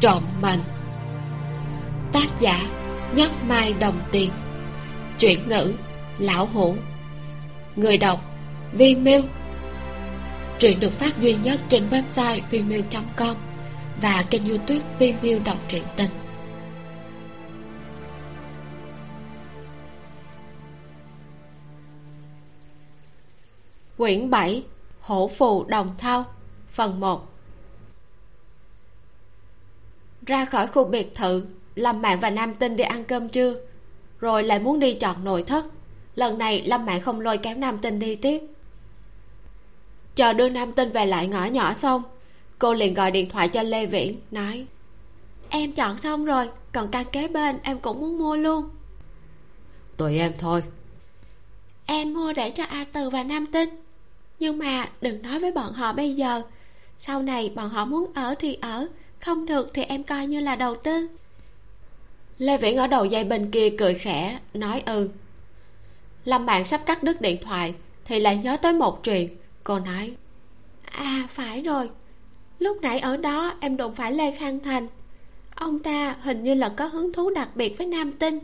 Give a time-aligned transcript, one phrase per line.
[0.00, 0.60] trộm mình.
[2.12, 2.60] Tác giả
[3.14, 4.30] nhất mai đồng tiền.
[5.18, 5.72] Chuyển ngữ
[6.18, 6.76] lão hủ.
[7.76, 8.20] Người đọc
[8.72, 9.22] vi miêu
[10.58, 12.80] truyện được phát duy nhất trên website vimeo
[13.16, 13.36] com
[14.02, 16.10] và kênh youtube vimeo đọc truyện tình.
[23.96, 24.64] Quyển 7
[25.00, 26.24] Hổ phù đồng thao
[26.72, 27.29] Phần 1
[30.30, 31.44] ra khỏi khu biệt thự
[31.74, 33.54] Lâm Mạng và Nam Tinh đi ăn cơm trưa
[34.20, 35.66] Rồi lại muốn đi chọn nội thất.
[36.14, 38.40] Lần này Lâm Mạng không lôi kéo Nam Tinh đi tiếp.
[40.14, 42.02] Chờ đưa Nam Tinh về lại ngõ nhỏ xong
[42.58, 44.66] Cô liền gọi điện thoại cho Lê Viễn Nói
[45.48, 48.70] Em chọn xong rồi Còn căn kế bên em cũng muốn mua luôn.
[49.96, 50.62] Tùy em thôi.
[51.86, 53.68] Em mua để cho A Từ và Nam Tinh
[54.38, 56.42] nhưng mà đừng nói với bọn họ bây giờ.
[56.98, 58.88] Sau này bọn họ muốn ở thì ở
[59.20, 61.08] không được thì em coi như là đầu tư.
[62.38, 65.10] Lê viễn ở đầu dây bên kia cười khẽ nói ừ.
[66.24, 69.36] Lâm bạn sắp cắt đứt điện thoại thì lại nhớ tới một chuyện.
[69.64, 70.14] Cô nói
[70.84, 71.90] à phải rồi.
[72.58, 74.86] Lúc nãy ở đó em đụng phải lê khang thành.
[75.54, 78.38] Ông ta hình như là có hứng thú đặc biệt với nam tinh.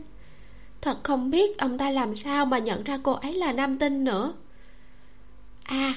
[0.81, 4.03] Thật không biết ông ta làm sao mà nhận ra cô ấy là nam tinh
[4.03, 4.33] nữa.
[5.63, 5.93] À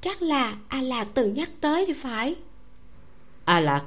[0.00, 2.36] chắc là a lạc từng nhắc tới thì phải.
[3.44, 3.84] A lạc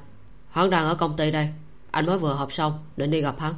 [0.51, 1.49] hắn đang ở công ty đây.
[1.91, 3.53] Anh mới vừa họp xong định đi gặp hắn.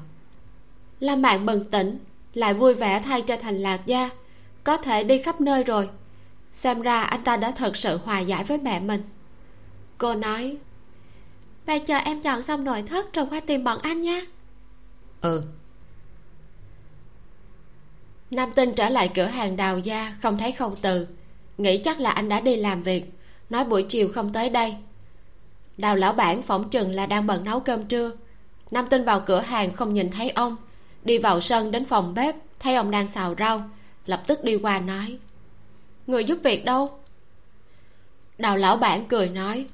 [0.99, 1.99] Lâm mạng bừng tỉnh
[2.33, 4.09] lại vui vẻ thay cho thành lạc gia.
[4.63, 5.89] Có thể đi khắp nơi rồi.
[6.53, 9.03] Xem ra anh ta đã thật sự hòa giải với mẹ mình.
[9.97, 10.57] Cô nói
[11.65, 14.21] vậy chờ em chọn xong nội thất rồi qua tìm bọn anh nha.
[15.21, 15.43] Ừ.
[18.31, 21.07] Nam tinh trở lại cửa hàng đào gia không thấy không từ.
[21.57, 23.05] Nghĩ chắc là anh đã đi làm việc.
[23.49, 24.75] Nói buổi chiều không tới đây
[25.77, 28.11] đào lão bản phỏng chừng là đang bận nấu cơm trưa.
[28.71, 30.55] Nam tinh vào cửa hàng không nhìn thấy ông.
[31.03, 33.69] Đi vào sân đến phòng bếp thấy ông đang xào rau
[34.05, 35.17] lập tức đi qua nói
[36.07, 36.99] người giúp việc đâu?
[38.37, 39.65] Đào lão bản cười nói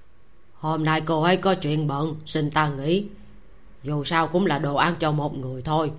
[0.53, 3.05] hôm nay cô ấy có chuyện bận xin ta nghỉ.
[3.83, 5.91] Dù sao cũng là đồ ăn cho một người thôi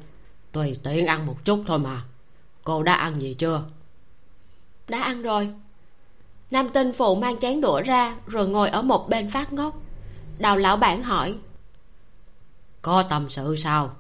[0.53, 2.03] tùy tiện ăn một chút thôi mà.
[2.65, 3.63] Cô đã ăn gì chưa?
[4.89, 5.51] Đã ăn rồi.
[6.51, 9.83] Nam tinh phụ mang chén đũa ra rồi ngồi ở một bên phát ngốc
[10.41, 11.35] đào lão bản hỏi.
[12.83, 13.97] Có tâm sự sao?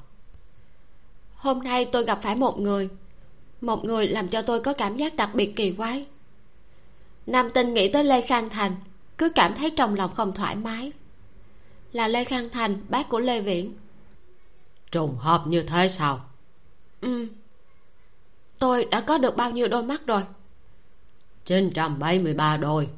[1.35, 2.89] Hôm nay tôi gặp phải một người.
[3.61, 6.07] Một người làm cho tôi có cảm giác đặc biệt kỳ quái.
[7.27, 8.77] Nam tinh nghĩ tới lê khang thành
[9.19, 10.93] cứ cảm thấy trong lòng không thoải mái.
[11.93, 13.75] Là lê khang thành bác của lê viễn.
[14.93, 16.21] Trùng hợp như thế sao?
[17.01, 17.27] Ừ.
[18.59, 20.23] Tôi đã có được bao nhiêu đôi mắt rồi?
[21.45, 22.89] 973 đôi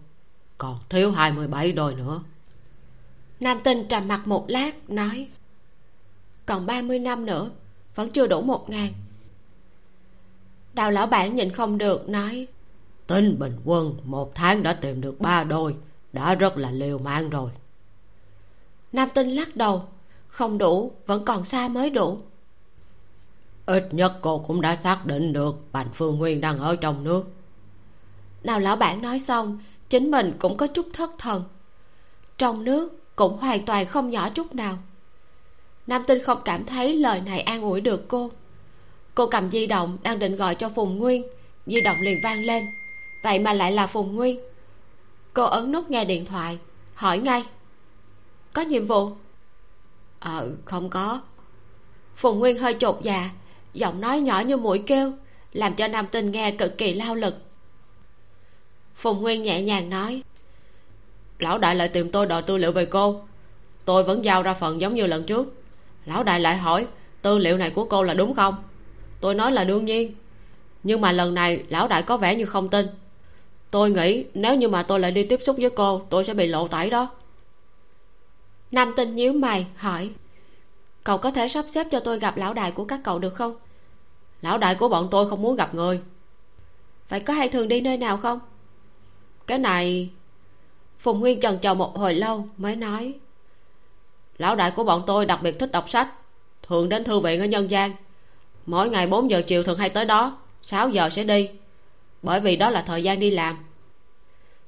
[0.59, 2.23] còn thiếu 27 đôi nữa
[3.43, 5.29] nam tinh trầm mặt một lát nói
[6.47, 7.51] còn 30 năm nữa
[7.95, 8.93] vẫn chưa đủ một ngàn.
[10.75, 12.47] Đào lão bản nhìn không được nói
[13.07, 15.77] tính bình quân một tháng đã tìm được ba đôi
[16.13, 17.51] đã rất là liều mạng rồi.
[18.93, 19.85] Nam tinh lắc đầu
[20.29, 22.19] không đủ vẫn còn xa mới đủ.
[23.67, 27.25] Ít nhất cô cũng đã xác định được bành phương nguyên đang ở trong nước.
[28.43, 29.59] Đào lão bản nói xong
[29.89, 31.45] chính mình cũng có chút thất thần.
[32.39, 34.79] Trong nước cũng hoàn toàn không nhỏ chút nào.
[35.87, 38.31] Nam tinh không cảm thấy lời này an ủi được cô.
[39.15, 41.23] Cô cầm di động đang định gọi cho phùng nguyên,
[41.67, 42.65] di động liền vang lên.
[43.23, 44.41] Vậy mà lại là phùng nguyên.
[45.35, 46.59] Cô ấn nút nghe điện thoại,
[46.95, 47.45] hỏi ngay.
[48.53, 49.11] Có nhiệm vụ?
[50.19, 51.21] Ờ không có.
[52.17, 53.31] Phùng nguyên hơi chột dạ
[53.73, 55.13] giọng nói nhỏ như mũi kêu,
[55.53, 57.35] làm cho nam tinh nghe cực kỳ lao lực.
[58.95, 60.23] Phùng nguyên nhẹ nhàng nói
[61.43, 63.21] lão đại lại tìm tôi đòi tư liệu về cô.
[63.85, 65.55] Tôi vẫn giao ra phần giống như lần trước.
[66.05, 66.87] Lão đại lại hỏi,
[67.23, 68.55] tư liệu này của cô là đúng không?
[69.21, 70.15] Tôi nói là đương nhiên.
[70.83, 72.87] Nhưng mà lần này, lão đại có vẻ như không tin.
[73.71, 76.47] Tôi nghĩ nếu như mà tôi lại đi tiếp xúc với cô, tôi sẽ bị
[76.47, 77.11] lộ tẩy đó.
[78.71, 80.11] Nam tinh nhíu mày, hỏi,
[81.05, 83.57] cậu có thể sắp xếp cho tôi gặp lão đại của các cậu được không?
[84.43, 86.01] Lão đại của bọn tôi không muốn gặp người.
[87.09, 88.41] Vậy có hay thường đi nơi nào không?
[89.47, 90.11] Cái này
[91.03, 93.15] phùng nguyên trần chờ một hồi lâu mới nói,
[94.39, 96.09] lão đại của bọn tôi đặc biệt thích đọc sách,
[96.63, 97.93] thường đến thư viện ở nhân gian.
[98.67, 101.49] Mỗi ngày 4 giờ chiều thường hay tới đó 6 giờ sẽ đi,
[102.23, 103.57] bởi vì đó là thời gian đi làm.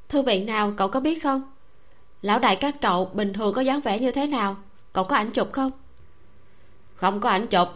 [0.08, 1.42] Thư viện nào cậu có biết không?
[2.22, 4.56] Lão đại các cậu bình thường có dáng vẻ như thế nào?
[4.92, 5.70] Cậu có ảnh chụp không?
[6.94, 7.69] Không có ảnh chụp.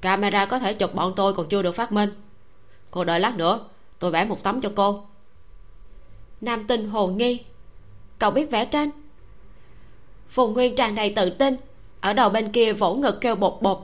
[0.00, 2.10] Camera có thể chụp bọn tôi còn chưa được phát minh.
[2.90, 3.60] Cô đợi lát nữa,
[3.98, 5.06] tôi vẽ một tấm cho cô.
[6.40, 7.40] Nam tinh hồ nghi
[8.20, 8.90] cậu biết vẽ tranh
[10.28, 11.56] phùng nguyên tràn đầy tự tin,
[12.00, 13.78] ở đầu bên kia vỗ ngực kêu bột bột.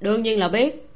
[0.00, 0.90] Đương nhiên là biết.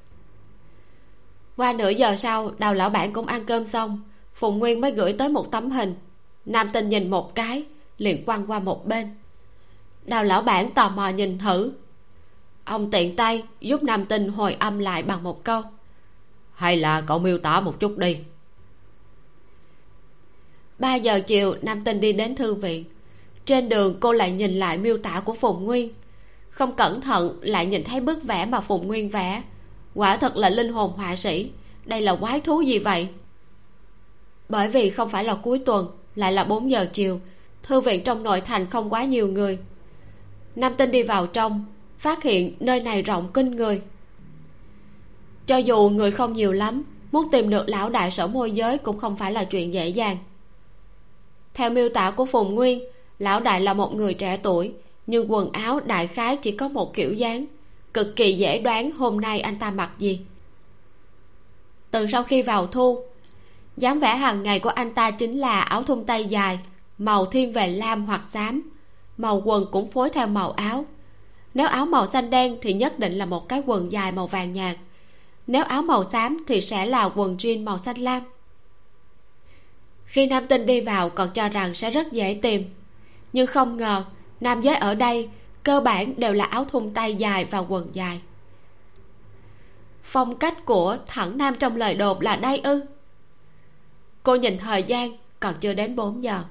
[1.56, 4.02] Qua nửa giờ sau đào lão bản cũng ăn cơm xong
[4.34, 5.94] phùng nguyên mới gửi tới một tấm hình.
[6.44, 7.64] Nam tinh nhìn một cái,
[7.98, 9.14] liền quăng qua một bên.
[10.04, 11.72] Đào lão bản tò mò nhìn thử
[12.64, 15.62] ông tiện tay giúp nam tinh hồi âm lại bằng một câu.
[16.54, 18.18] Hay là cậu miêu tả một chút đi
[20.78, 22.84] ba giờ chiều, nam tinh đi đến thư viện.
[23.46, 25.88] Trên đường, cô lại nhìn lại miêu tả của phùng nguyên.
[26.48, 29.42] Không cẩn thận, lại nhìn thấy bức vẽ mà phùng nguyên vẽ.
[29.94, 31.50] Quả thật là linh hồn họa sĩ.
[31.84, 33.08] Đây là quái thú gì vậy?
[34.48, 37.20] Bởi vì không phải là cuối tuần, lại là 4 giờ chiều.
[37.62, 39.58] Thư viện trong nội thành không quá nhiều người.
[40.56, 41.64] Nam tinh đi vào trong,
[41.98, 43.82] phát hiện nơi này rộng kinh người.
[45.46, 46.82] Cho dù người không nhiều lắm,
[47.12, 50.16] muốn tìm được lão đại sở môi giới cũng không phải là chuyện dễ dàng
[51.54, 52.84] theo miêu tả của phùng nguyên,
[53.18, 54.72] lão đại là một người trẻ tuổi,
[55.06, 57.46] nhưng quần áo đại khái chỉ có một kiểu dáng.
[57.94, 60.20] Cực kỳ dễ đoán hôm nay anh ta mặc gì.
[61.90, 62.98] Từ sau khi vào thu
[63.76, 66.58] dáng vẻ hàng ngày của anh ta chính là áo thun tay dài,
[66.98, 68.70] màu thiên về lam hoặc xám.
[69.16, 70.84] Màu quần cũng phối theo màu áo.
[71.54, 74.52] Nếu áo màu xanh đen thì nhất định là một cái quần dài màu vàng
[74.52, 74.76] nhạt.
[75.46, 78.22] Nếu áo màu xám thì sẽ là quần jean màu xanh lam
[80.04, 82.64] khi nam tinh đi vào còn cho rằng sẽ rất dễ tìm.
[83.32, 84.04] Nhưng không ngờ,
[84.40, 85.28] nam giới ở đây,
[85.62, 88.20] cơ bản đều là áo thun tay dài và quần dài.
[90.02, 92.80] Phong cách của thẳng nam trong lời đột là đây ư?
[94.22, 96.42] Cô nhìn thời gian, còn chưa đến 4 giờ.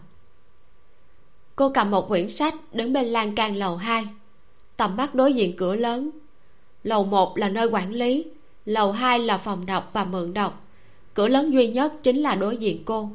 [1.55, 4.07] Cô cầm một quyển sách đứng bên lan can lầu 2
[4.77, 6.09] tầm mắt đối diện cửa lớn.
[6.83, 8.25] Lầu 1 là nơi quản lý,
[8.65, 10.67] lầu 2 là phòng đọc và mượn đọc.
[11.13, 13.09] Cửa lớn duy nhất chính là đối diện cô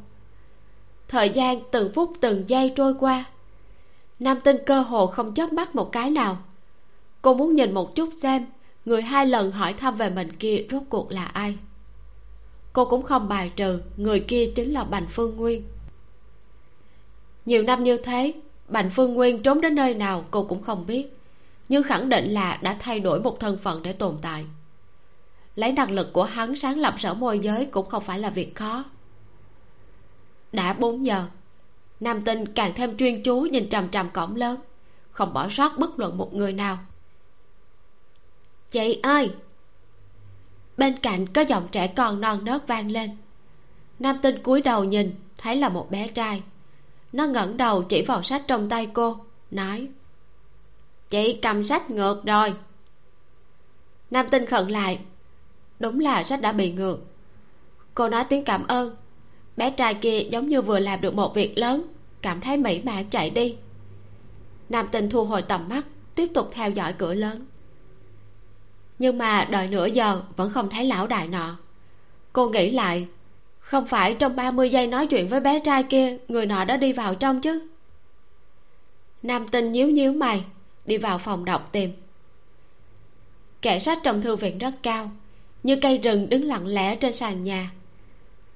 [1.08, 3.24] thời gian từng phút từng giây trôi qua.
[4.18, 6.38] Nam tinh cơ hồ không chớp mắt một cái nào.
[7.22, 8.46] Cô muốn nhìn một chút xem
[8.84, 11.56] người hai lần hỏi thăm về mình kia rốt cuộc là ai.
[12.72, 15.62] Cô cũng không bài trừ người kia chính là bành phương nguyên.
[17.46, 18.32] Nhiều năm như thế,
[18.68, 21.16] bành phương nguyên trốn đến nơi nào cô cũng không biết,
[21.68, 24.44] nhưng khẳng định là đã thay đổi một thân phận để tồn tại.
[25.56, 28.54] Lấy năng lực của hắn sáng lập sở môi giới cũng không phải là việc
[28.54, 28.84] khó
[30.52, 31.26] đã bốn giờ.
[32.00, 34.60] Nam tinh càng thêm chuyên chú nhìn trầm trầm cổng lớn.
[35.10, 36.78] Không bỏ sót bất luận một người nào.
[38.70, 39.30] Chị ơi!
[40.76, 43.16] Bên cạnh có giọng trẻ con non nớt vang lên.
[43.98, 46.42] Nam tinh cúi đầu nhìn, thấy là một bé trai.
[47.12, 49.16] Nó ngẩng đầu chỉ vào sách trong tay cô,
[49.50, 49.88] nói,
[51.08, 52.54] chị cầm sách ngược rồi.
[54.10, 55.00] Nam tinh khẩn lại.
[55.78, 56.98] Đúng là sách đã bị ngược.
[57.94, 58.96] Cô nói tiếng cảm ơn
[59.58, 61.82] bé trai kia giống như vừa làm được một việc lớn,
[62.22, 63.56] cảm thấy mỹ mãn chạy đi.
[64.68, 67.46] Nam tinh thu hồi tầm mắt, tiếp tục theo dõi cửa lớn.
[68.98, 71.56] Nhưng mà đợi nửa giờ, vẫn không thấy lão đại nọ.
[72.32, 73.06] Cô nghĩ lại,
[73.60, 76.92] không phải trong 30 giây nói chuyện với bé trai kia, người nọ đã đi
[76.92, 77.68] vào trong chứ?
[79.22, 80.44] Nam tinh nhíu nhíu mày,
[80.86, 81.92] đi vào phòng đọc tìm.
[83.62, 85.10] Kệ sách trong thư viện rất cao,
[85.62, 87.70] như cây rừng đứng lặng lẽ trên sàn nhà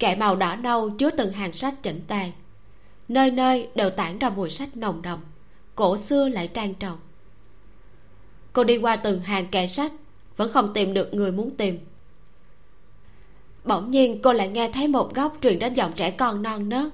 [0.02, 2.30] kệ màu đỏ nâu chứa từng hàng sách chỉnh tề.
[3.08, 5.18] Nơi nơi đều tản ra mùi sách nồng đậm,
[5.74, 6.98] cổ xưa lại trang trọng.
[8.52, 9.92] Cô đi qua từng hàng kệ sách,
[10.36, 11.78] vẫn không tìm được người muốn tìm.
[13.64, 16.92] Bỗng nhiên cô lại nghe thấy một góc truyền đến giọng trẻ con non nớt.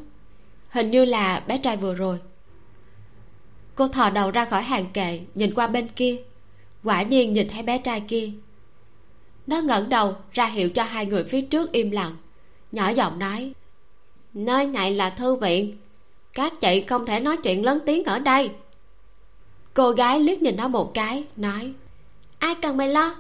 [0.68, 2.18] Hình như là bé trai vừa rồi.
[3.74, 6.16] Cô thò đầu ra khỏi hàng kệ, nhìn qua bên kia.
[6.84, 8.30] Quả nhiên nhìn thấy bé trai kia.
[9.46, 12.16] Nó ngẩng đầu ra hiệu cho hai người phía trước im lặng
[12.72, 13.52] nhỏ giọng nói,
[14.34, 15.76] nơi này là thư viện.
[16.32, 18.50] Các chị không thể nói chuyện lớn tiếng ở đây.
[19.75, 21.72] Cô gái liếc nhìn nó một cái, nói,
[22.38, 23.14] ai cần mày lo?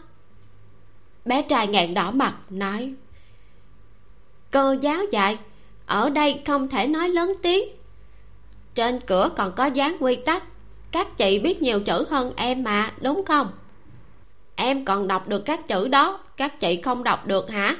[1.24, 2.94] Bé trai ngẹn đỏ mặt, nói,
[4.50, 5.38] cô giáo dạy,
[5.86, 7.68] ở đây không thể nói lớn tiếng.
[8.74, 10.44] Trên cửa còn có dán quy tắc,
[10.92, 13.50] các chị biết nhiều chữ hơn em mà, đúng không?
[14.56, 17.76] Em còn đọc được các chữ đó, các chị không đọc được hả?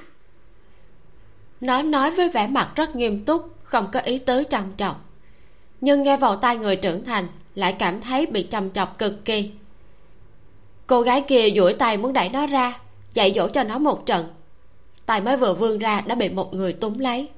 [1.60, 4.96] Nó nói với vẻ mặt rất nghiêm túc, không có ý tứ trầm trọng.
[5.80, 9.50] Nhưng nghe vào tai người trưởng thành, lại cảm thấy bị trầm trọng cực kỳ.
[10.86, 12.78] Cô gái kia duỗi tay muốn đẩy nó ra,
[13.14, 14.26] dạy dỗ cho nó một trận.
[15.06, 17.28] Tay mới vừa vươn ra đã bị một người túm lấy.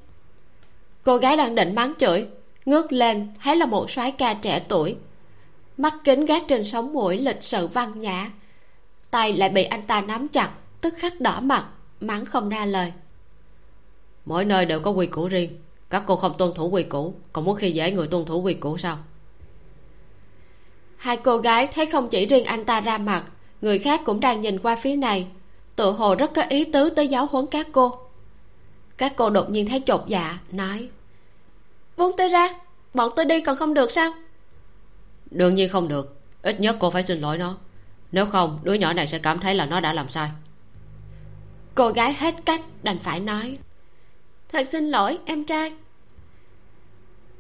[1.03, 2.27] Cô gái đang định mắng chửi,
[2.65, 4.97] ngước lên, thấy là một soái ca trẻ tuổi.
[5.77, 8.31] Mắt kính gác trên sống mũi lịch sự văn nhã.
[9.11, 10.51] Tay lại bị anh ta nắm chặt,
[10.81, 11.67] tức khắc đỏ mặt,
[12.01, 12.93] mắng không ra lời
[14.31, 15.51] mỗi nơi đều có quy củ riêng.
[15.91, 18.55] Các cô không tuân thủ quy củ còn muốn khi dễ người tuân thủ quy
[18.55, 18.99] củ sao?
[20.97, 23.25] Hai cô gái thấy không chỉ riêng anh ta ra mặt
[23.61, 25.27] người khác cũng đang nhìn qua phía này.
[25.77, 27.99] Tự hồ rất có ý tứ tới giáo huấn các cô.
[28.97, 30.89] Các cô đột nhiên thấy chột dạ nói
[31.97, 32.55] buông tôi ra
[32.95, 34.13] bọn tôi đi còn không được sao?
[35.31, 36.17] Đương nhiên không được.
[36.43, 37.57] Ít nhất cô phải xin lỗi nó.
[38.13, 40.31] Nếu không đứa nhỏ này sẽ cảm thấy là nó đã làm sai.
[41.75, 43.59] Cô gái hết cách đành phải nói
[44.53, 45.73] thật xin lỗi, em trai.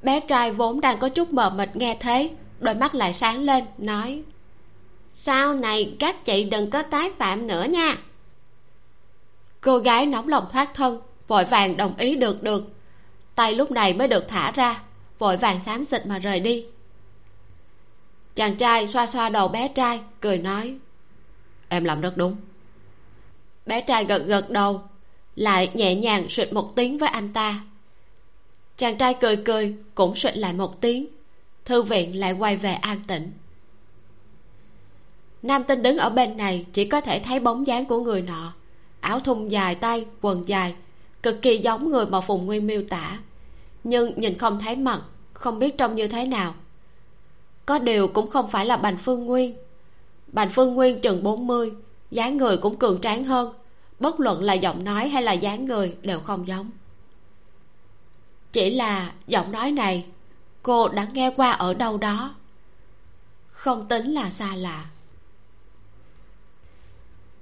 [0.03, 3.65] Bé trai vốn đang có chút mờ mịt nghe thế, đôi mắt lại sáng lên,
[3.79, 4.23] nói,
[5.13, 7.99] sau này các chị đừng có tái phạm nữa nha.
[9.61, 12.65] Cô gái nóng lòng thoát thân, vội vàng đồng ý được được.
[13.35, 14.83] Tay lúc này mới được thả ra,
[15.19, 16.67] vội vàng xám xịt mà rời đi.
[18.35, 20.79] Chàng trai xoa xoa đầu bé trai, cười nói,
[21.69, 22.37] em làm rất đúng.
[23.67, 24.83] Bé trai gật gật đầu
[25.41, 27.61] lại nhẹ nhàng sụt một tiếng với anh ta.
[28.77, 31.07] Chàng trai cười cười, cũng sụt lại một tiếng.
[31.65, 33.33] Thư viện lại quay về an tĩnh.
[35.43, 38.53] Nam tinh đứng ở bên này, chỉ có thể thấy bóng dáng của người nọ.
[39.01, 40.75] Áo thun dài tay, quần dài,
[41.23, 43.19] cực kỳ giống người mà phùng nguyên miêu tả.
[43.85, 46.55] Nhưng nhìn không thấy mặt, không biết trông như thế nào.
[47.67, 49.55] Có điều cũng không phải là bành phương nguyên.
[50.27, 51.73] Bành phương nguyên chừng 40
[52.11, 53.53] dáng người cũng cường tráng hơn
[54.01, 56.71] bất luận là giọng nói hay là dáng người đều không giống.
[58.53, 60.07] Chỉ là giọng nói này,
[60.63, 62.35] cô đã nghe qua ở đâu đó.
[63.51, 64.85] Không tính là xa lạ.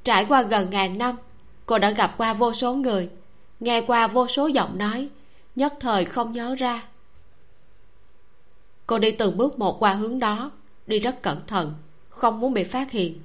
[0.05, 1.17] Trải qua gần ngàn năm,
[1.67, 3.09] cô đã gặp qua vô số người,
[3.61, 5.09] nghe qua vô số giọng nói,
[5.57, 6.83] nhất thời không nhớ ra.
[8.87, 10.51] Cô đi từng bước một qua hướng đó,
[10.87, 11.75] đi rất cẩn thận,
[12.09, 13.21] không muốn bị phát hiện.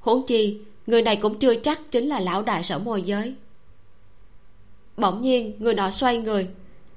[0.00, 3.34] Huống chi người này cũng chưa chắc chính là lão đại sở môi giới.
[4.96, 6.48] Bỗng nhiên, người nọ xoay người.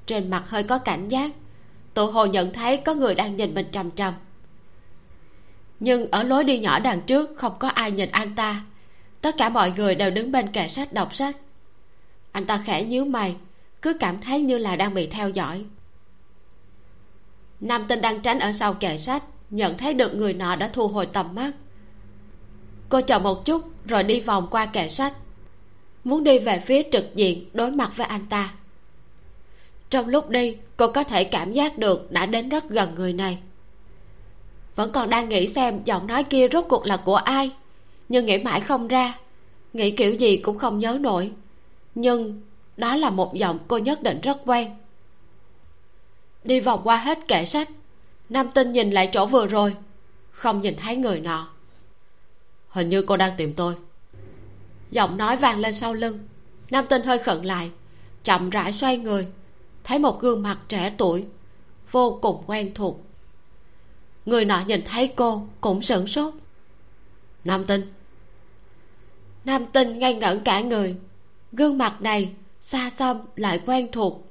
[0.06, 1.32] Trên mặt hơi có cảnh giác.
[1.94, 4.14] Tự hồ nhận thấy có người đang nhìn mình trầm trầm
[5.82, 8.64] nhưng ở lối đi nhỏ đằng trước, không có ai nhìn anh ta.
[9.22, 11.38] Tất cả mọi người đều đứng bên kệ sách đọc sách.
[12.32, 13.36] Anh ta khẽ nhíu mày,
[13.82, 15.66] cứ cảm thấy như là đang bị theo dõi.
[17.60, 20.88] Nam tinh đang tránh ở sau kệ sách, nhận thấy được người nọ đã thu
[20.88, 21.52] hồi tầm mắt
[22.92, 25.14] cô chờ một chút, rồi đi vòng qua kệ sách.
[26.04, 28.54] Muốn đi về phía trực diện đối mặt với anh ta.
[29.90, 33.38] Trong lúc đi, cô có thể cảm giác được đã đến rất gần người này.
[34.76, 37.52] Vẫn còn đang nghĩ xem giọng nói kia rốt cuộc là của ai,
[38.10, 39.18] nhưng nghĩ mãi không ra.
[39.74, 41.32] Nghĩ kiểu gì cũng không nhớ nổi.
[41.96, 42.42] Nhưng
[42.78, 44.76] đó là một giọng cô nhất định rất quen.
[46.44, 47.70] Đi vòng qua hết kệ sách,
[48.30, 49.76] nam tinh nhìn lại chỗ vừa rồi,
[50.32, 51.48] không nhìn thấy người nọ
[52.72, 53.76] hình như cô đang tìm tôi.
[54.92, 56.20] Giọng nói vang lên sau lưng.
[56.72, 57.72] Nam tinh hơi khẩn lại,
[58.24, 59.28] chậm rãi xoay người,
[59.84, 61.26] thấy một gương mặt trẻ tuổi,
[61.92, 63.02] vô cùng quen thuộc.
[64.26, 66.34] Người nọ nhìn thấy cô cũng sửng sốt.
[67.44, 67.94] Nam tinh.
[69.46, 70.96] Nam tinh ngây ngẩn cả người.
[71.52, 74.28] Gương mặt này xa xăm lại quen thuộc.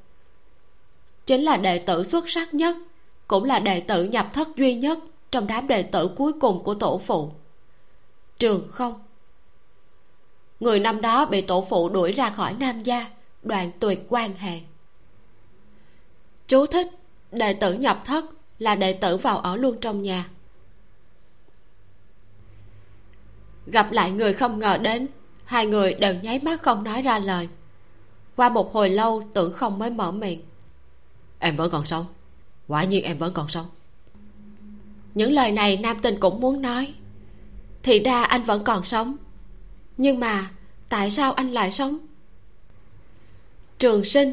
[1.27, 2.77] Chính là đệ tử xuất sắc nhất,
[3.29, 4.99] cũng là đệ tử nhập thất duy nhất
[5.31, 7.33] trong đám đệ tử cuối cùng của tổ phụ
[8.41, 9.03] trường không?
[10.61, 13.11] Người năm đó bị tổ phụ đuổi ra khỏi nam gia
[13.43, 14.61] đoạn tuyệt quan hệ
[16.47, 16.87] chú thích
[17.33, 18.25] đệ tử nhập thất
[18.59, 20.29] là đệ tử vào ở luôn trong nhà.
[23.67, 25.09] Gặp lại người không ngờ đến
[25.45, 27.49] hai người đều nháy mắt không nói ra lời.
[28.37, 30.43] Qua một hồi lâu tưởng không mới mở miệng.
[31.39, 32.07] Em vẫn còn sống.
[32.69, 33.67] Quả nhiên em vẫn còn sống.
[35.15, 36.95] Những lời này nam tinh cũng muốn nói
[37.83, 39.17] thì ra anh vẫn còn sống.
[39.97, 40.51] Nhưng mà
[40.89, 41.99] tại sao anh lại sống?
[43.79, 44.33] Trường sinh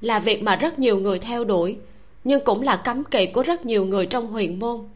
[0.00, 1.76] là việc mà rất nhiều người theo đuổi,
[2.24, 4.88] nhưng cũng là cấm kỵ của rất nhiều người trong huyền môn.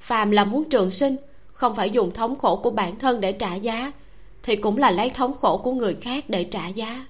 [0.00, 1.16] Phàm là muốn trường sinh,
[1.52, 3.92] không phải dùng thống khổ của bản thân để trả giá,
[4.42, 7.06] thì cũng là lấy thống khổ của người khác để trả giá.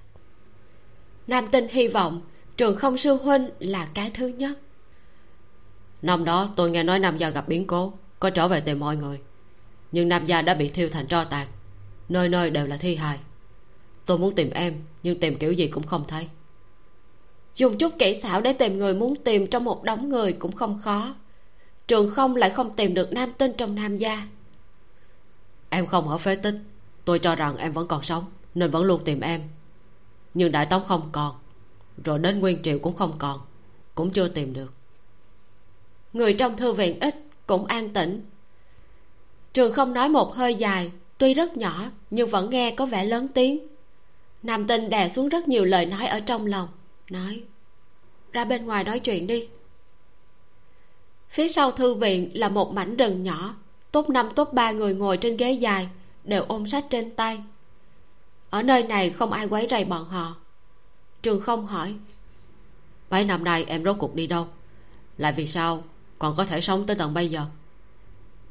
[1.26, 2.20] Nam tinh hy vọng
[2.56, 4.58] trường không sư huynh là cái thứ nhất.
[6.02, 8.96] Năm đó tôi nghe nói nam gia gặp biến cố, có trở về tìm mọi
[8.96, 9.18] người
[9.92, 11.46] nhưng nam gia đã bị thiêu thành tro tàn.
[12.08, 13.18] Nơi nơi đều là thi hài.
[14.06, 16.28] Tôi muốn tìm em, nhưng tìm kiểu gì cũng không thấy.
[17.56, 20.78] Dùng chút kỹ xảo để tìm người muốn tìm trong một đống người cũng không
[20.78, 21.14] khó.
[21.88, 24.26] Trường không lại không tìm được nam tinh trong nam gia.
[25.70, 26.54] Em không ở phế tích.
[27.04, 29.40] Tôi cho rằng em vẫn còn sống, nên vẫn luôn tìm em.
[30.34, 31.36] Nhưng đại tống không còn,
[32.04, 33.40] rồi đến nguyên triều cũng không còn,
[33.94, 34.72] cũng chưa tìm được.
[36.12, 37.14] Người trong thư viện ít,
[37.46, 38.24] cũng an tĩnh
[39.54, 43.28] trường không nói một hơi dài, tuy rất nhỏ, nhưng vẫn nghe có vẻ lớn
[43.28, 43.66] tiếng.
[44.42, 46.68] Nam tinh đè xuống rất nhiều lời nói ở trong lòng,
[47.10, 47.42] nói,
[48.32, 49.48] ra bên ngoài nói chuyện đi.
[51.28, 53.54] Phía sau thư viện là một mảnh rừng nhỏ,
[53.92, 55.88] top năm, top ba người ngồi trên ghế dài,
[56.24, 57.42] đều ôm sách trên tay.
[58.50, 60.36] Ở nơi này không ai quấy rầy bọn họ.
[61.22, 61.94] Trường không hỏi,
[63.10, 64.48] mấy năm nay em rốt cuộc đi đâu?
[65.18, 65.84] Lại vì sao?
[66.18, 67.44] Còn có thể sống tới tận bây giờ?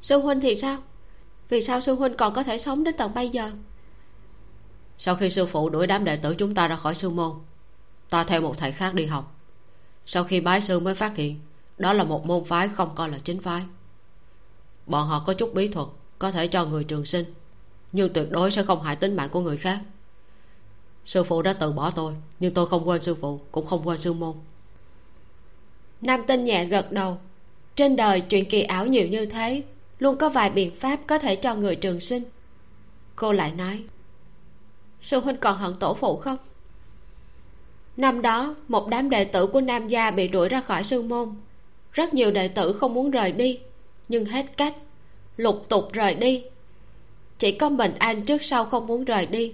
[0.01, 0.77] Sư huynh thì sao?
[1.51, 3.51] Vì sao sư huynh còn có thể sống đến tận bây giờ?
[4.97, 7.31] Sau khi sư phụ đuổi đám đệ tử chúng ta ra khỏi sư môn
[8.09, 9.35] ta theo một thầy khác đi học.
[10.05, 11.39] Sau khi bái sư mới phát hiện
[11.77, 13.61] đó là một môn phái không coi là chính phái.
[14.85, 15.87] Bọn họ có chút bí thuật
[16.19, 17.25] có thể cho người trường sinh
[17.91, 19.79] nhưng tuyệt đối sẽ không hại tính mạng của người khác.
[21.05, 23.99] Sư phụ đã từ bỏ tôi nhưng tôi không quên sư phụ cũng không quên
[23.99, 24.35] sư môn.
[26.01, 27.17] Nam tinh nhẹ gật đầu.
[27.75, 29.63] Trên đời chuyện kỳ ảo nhiều như thế
[30.01, 32.23] luôn có vài biện pháp có thể cho người trường sinh.
[33.15, 33.83] Cô lại nói,
[35.01, 36.37] sư huynh còn hận tổ phụ không?
[37.97, 41.35] Năm đó, một đám đệ tử của nam gia bị đuổi ra khỏi sư môn.
[41.93, 43.59] Rất nhiều đệ tử không muốn rời đi,
[44.07, 44.75] nhưng hết cách,
[45.37, 46.43] lục tục rời đi.
[47.39, 49.53] Chỉ có mình anh trước sau không muốn rời đi.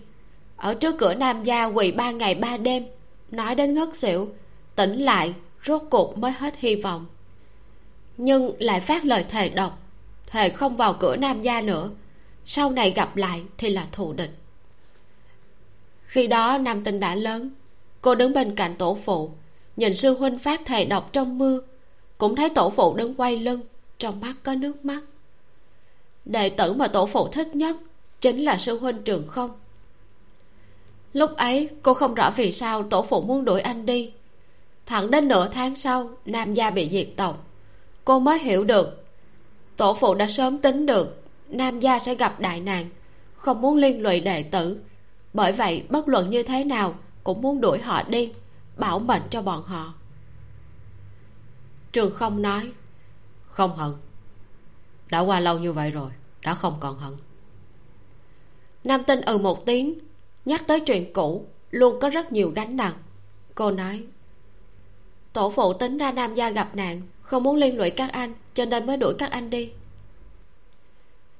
[0.55, 2.85] Ở trước cửa nam gia quỳ ba ngày ba đêm,
[3.31, 4.29] nói đến ngất xỉu,
[4.75, 5.33] tỉnh lại,
[5.65, 7.05] rốt cuộc mới hết hy vọng.
[8.17, 9.86] Nhưng lại phát lời thề độc
[10.27, 11.89] thề không vào cửa nam gia nữa.
[12.45, 14.31] Sau này gặp lại thì là thù địch.
[16.03, 17.49] Khi đó, nam tinh đã lớn.
[18.01, 19.31] Cô đứng bên cạnh tổ phụ,
[19.75, 21.61] nhìn sư huynh phát thề độc trong mưa.
[22.17, 23.61] Cũng thấy tổ phụ đứng quay lưng,
[23.99, 25.01] trong mắt có nước mắt.
[26.25, 27.77] Đệ tử mà tổ phụ thích nhất
[28.21, 29.51] chính là sư huynh trường không.
[31.13, 34.11] Lúc ấy, cô không rõ vì sao tổ phụ muốn đuổi anh đi.
[34.85, 37.47] Thẳng đến nửa tháng sau, nam gia bị diệt tộc.
[38.05, 39.06] Cô mới hiểu được
[39.77, 42.89] tổ phụ đã sớm tính được nam gia sẽ gặp đại nạn
[43.37, 44.81] không muốn liên lụy đệ tử.
[45.33, 48.33] Bởi vậy, bất luận như thế nào cũng muốn đuổi họ đi,
[48.77, 49.93] bảo mệnh cho bọn họ.
[51.91, 52.71] Trường không nói,
[53.45, 53.91] không hận.
[55.09, 56.11] Đã qua lâu như vậy rồi,
[56.41, 57.13] đã không còn hận.
[58.83, 59.99] Nam tinh ừ một tiếng,
[60.45, 62.93] nhắc tới chuyện cũ, luôn có rất nhiều gánh nặng.
[63.55, 64.03] Cô nói,
[65.33, 68.65] tổ phụ tính ra nam gia gặp nạn không muốn liên lụy các anh cho
[68.65, 69.71] nên mới đuổi các anh đi.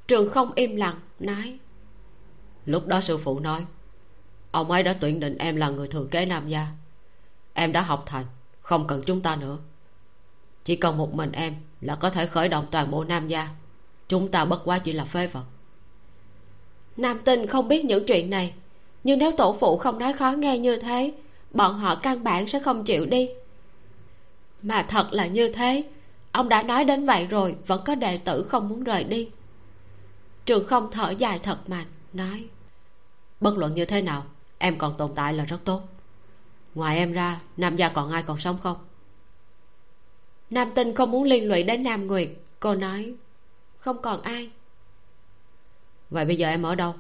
[0.08, 1.58] Trường không im lặng nói.
[2.66, 3.66] Lúc đó sư phụ nói
[4.52, 6.68] ông ấy đã tuyển định em là người thừa kế nam gia.
[7.54, 8.26] Em đã học thành
[8.62, 9.58] không cần chúng ta nữa.
[10.64, 13.50] Chỉ cần một mình em là có thể khởi động toàn bộ nam gia.
[14.08, 15.44] Chúng ta bất quá chỉ là phế vật.
[16.98, 18.54] Nam tinh không biết những chuyện này
[19.04, 21.14] nhưng nếu tổ phụ không nói khó nghe như thế
[21.52, 23.30] bọn họ căn bản sẽ không chịu đi
[24.62, 25.84] mà thật là như thế.
[26.32, 29.30] Ông đã nói đến vậy rồi, vẫn có đệ tử không muốn rời đi.
[30.46, 32.46] Trường không thở dài thật mạnh nói,
[33.40, 34.26] bất luận như thế nào,
[34.58, 35.82] em còn tồn tại là rất tốt.
[36.76, 38.78] Ngoài em ra, nam gia còn ai còn sống không?
[40.50, 42.30] Nam tinh không muốn liên lụy đến nam nguyệt.
[42.60, 43.14] Cô nói,
[43.78, 44.50] không còn ai.
[46.10, 46.96] Vậy bây giờ em ở đâu?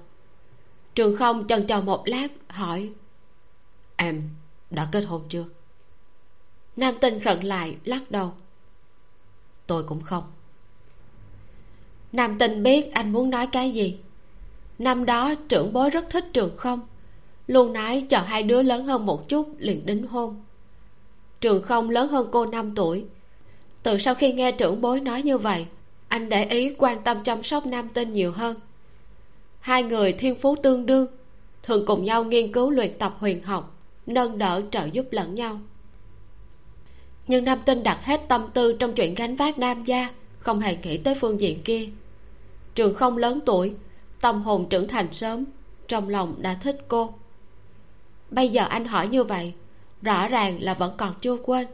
[0.96, 2.91] Trường không chần chờ một lát, hỏi,
[3.96, 4.30] em
[4.70, 5.46] đã kết hôn chưa?
[6.77, 8.31] Nam tinh khẩn lại lắc đầu.
[9.67, 10.23] Tôi cũng không.
[12.11, 13.97] Nam tinh biết anh muốn nói cái gì.
[14.79, 16.79] Năm đó trưởng bối rất thích trường không.
[17.47, 20.43] Luôn nói chờ hai đứa lớn hơn một chút liền đính hôn.
[21.41, 23.05] Trường không lớn hơn cô năm tuổi.
[23.83, 25.65] Từ sau khi nghe trưởng bối nói như vậy
[26.07, 28.59] anh để ý quan tâm chăm sóc nam tinh nhiều hơn.
[29.59, 31.07] Hai người thiên phú tương đương
[31.63, 35.59] thường cùng nhau nghiên cứu luyện tập huyền học nâng đỡ trợ giúp lẫn nhau
[37.27, 40.09] nhưng nam tinh đặt hết tâm tư trong chuyện gánh vác nam gia,
[40.39, 41.89] không hề nghĩ tới phương diện kia.
[42.75, 43.73] Trường không lớn tuổi,
[44.21, 45.45] tâm hồn trưởng thành sớm,
[45.87, 47.13] trong lòng đã thích cô.
[48.29, 49.53] Bây giờ anh hỏi như vậy,
[50.01, 51.67] rõ ràng là vẫn còn chưa quên.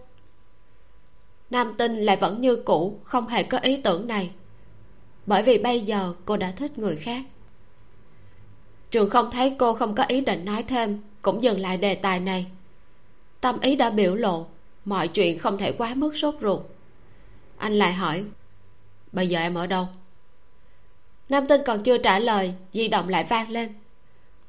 [1.50, 4.32] Nam tinh lại vẫn như cũ, không hề có ý tưởng này.
[5.26, 7.24] Bởi vì bây giờ cô đã thích người khác.
[8.92, 12.20] Trường không thấy cô không có ý định nói thêm, cũng dừng lại đề tài
[12.20, 12.46] này.
[13.42, 14.46] Tâm ý đã biểu lộ
[14.86, 16.62] mọi chuyện không thể quá mức sốt ruột.
[17.58, 18.24] Anh lại hỏi,
[19.12, 19.88] bây giờ em ở đâu?
[21.30, 23.74] Nam tinh còn chưa trả lời, di động lại vang lên.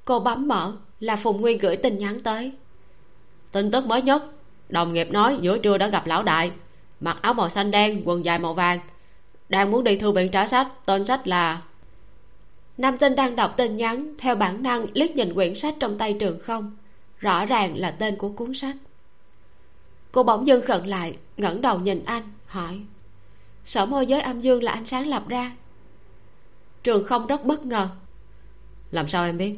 [0.04, 2.52] Cô bấm mở, là phùng nguyên gửi tin nhắn tới.
[3.52, 4.24] Tin tức mới nhất,
[4.68, 6.50] đồng nghiệp nói giữa trưa đã gặp lão đại,
[7.00, 8.78] mặc áo màu xanh đen, quần dài màu vàng,
[9.48, 11.62] đang muốn đi thư viện trả sách, tên sách là
[12.76, 16.16] nam tinh đang đọc tin nhắn, theo bản năng liếc nhìn quyển sách trong tay
[16.20, 16.76] trường không,
[17.18, 18.76] rõ ràng là tên của cuốn sách
[20.14, 22.80] cô bỗng dưng khẩn lại, ngẩng đầu nhìn anh, hỏi,
[23.64, 25.56] sở môi giới âm dương là anh sáng lập ra?
[26.82, 27.88] Trường không rất bất ngờ.
[28.90, 29.56] Làm sao em biết?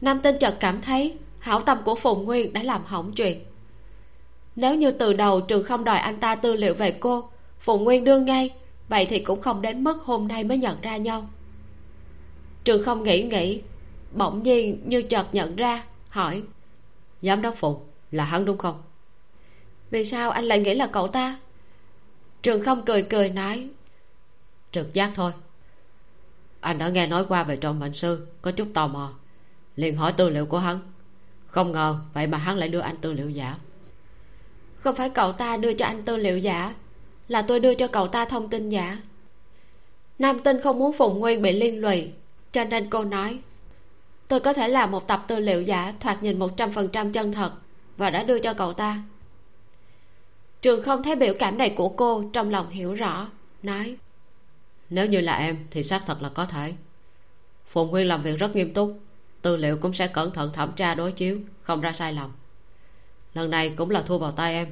[0.00, 3.44] Nam tinh chợt cảm thấy hảo tâm của phùng nguyên đã làm hỏng chuyện.
[4.56, 8.04] Nếu như từ đầu trường không đòi anh ta tư liệu về cô, phùng nguyên
[8.04, 8.50] đương ngay,
[8.88, 11.28] vậy thì cũng không đến mức hôm nay mới nhận ra nhau.
[12.64, 13.60] Trường không nghĩ nghĩ,
[14.12, 16.42] bỗng nhiên như chợt nhận ra, hỏi,
[17.22, 18.82] giám đốc phụng là hắn đúng không?
[19.90, 21.38] Vì sao anh lại nghĩ là cậu ta?
[22.42, 23.68] Trường không cười cười nói.
[24.72, 25.32] Trực giác thôi.
[26.60, 29.12] Anh đã nghe nói qua về trọng mệnh sư có chút tò mò.
[29.76, 30.78] Liền hỏi tư liệu của hắn.
[31.46, 33.56] Không ngờ vậy mà hắn lại đưa anh tư liệu giả.
[34.76, 36.74] Không phải cậu ta đưa cho anh tư liệu giả
[37.28, 38.98] là tôi đưa cho cậu ta thông tin giả.
[40.18, 42.10] Nam tinh không muốn phùng nguyên bị liên lụy
[42.52, 43.38] cho nên cô nói
[44.28, 47.12] tôi có thể làm một tập tư liệu giả thoạt nhìn một trăm phần trăm
[47.12, 47.52] chân thật
[47.96, 49.02] và đã đưa cho cậu ta
[50.62, 53.28] trường không thấy biểu cảm này của cô trong lòng hiểu rõ
[53.62, 53.96] nói.
[54.90, 56.74] Nếu như là em thì xác thật là có thể.
[57.66, 58.98] Phùng nguyên làm việc rất nghiêm túc
[59.42, 62.32] tư liệu cũng sẽ cẩn thận thẩm tra đối chiếu không ra sai lầm.
[63.34, 64.68] Lần này cũng là thua vào tay em.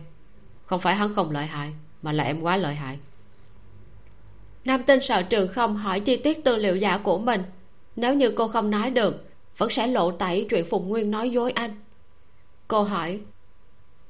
[0.65, 1.73] Không phải hắn không lợi hại
[2.03, 2.99] mà là em quá lợi hại.
[4.65, 7.43] Nam tinh sợ trường không hỏi chi tiết tư liệu giả của mình.
[7.97, 11.51] Nếu như cô không nói được vẫn sẽ lộ tẩy chuyện phùng nguyên nói dối
[11.51, 11.81] anh.
[12.69, 13.21] Cô hỏi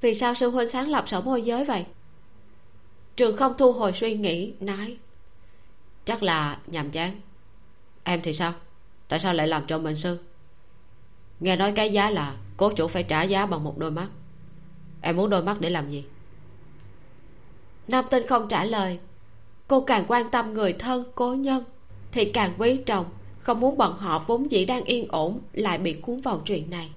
[0.06, 1.84] vì sao sư huynh sáng lập sở môi giới vậy?
[3.16, 4.96] Trường không thu hồi suy nghĩ, nói.
[6.04, 7.20] Chắc là nhàm chán.
[8.04, 8.52] Em thì sao?
[9.08, 10.18] Tại sao lại làm cho mình sư?
[11.40, 14.08] Nghe nói cái giá là cố chủ phải trả giá bằng một đôi mắt.
[15.00, 16.04] Em muốn đôi mắt để làm gì?
[17.88, 18.98] Nam tinh không trả lời.
[19.68, 21.64] Cô càng quan tâm người thân, cố nhân,
[22.12, 23.06] thì càng quý trọng.
[23.38, 26.90] Không muốn bọn họ vốn dĩ đang yên ổn, lại bị cuốn vào chuyện này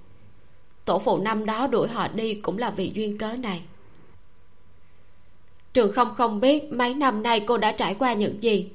[0.89, 3.61] tổ phụ năm đó đuổi họ đi cũng là vì duyên cớ này.
[5.73, 8.69] Trường không không biết mấy năm nay cô đã trải qua những gì,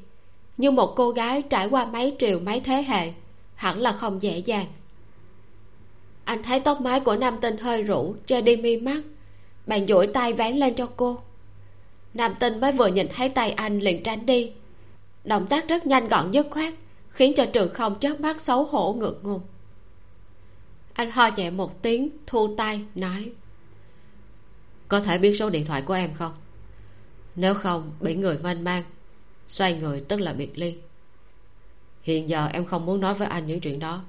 [0.56, 3.12] nhưng một cô gái trải qua mấy triều mấy thế hệ
[3.54, 4.66] hẳn là không dễ dàng.
[6.24, 9.02] Anh thấy tóc mái của nam tinh hơi rũ, che đi mi mắt
[9.66, 11.18] bạn duỗi tay vén lên cho cô.
[12.14, 14.52] Nam tinh mới vừa nhìn thấy tay anh liền tránh đi.
[15.24, 16.72] Động tác rất nhanh gọn dứt khoát,
[17.08, 19.40] khiến cho trường không chớp mắt xấu hổ ngượng ngùng
[20.94, 23.32] anh ho nhẹ một tiếng, thu tay, nói.
[24.88, 26.32] Có thể biết số điện thoại của em không?
[27.36, 28.82] Nếu không, bị người mênh mang,
[29.48, 30.76] xoay người tức là biệt ly.
[32.02, 34.02] Hiện giờ em không muốn nói với anh những chuyện đó,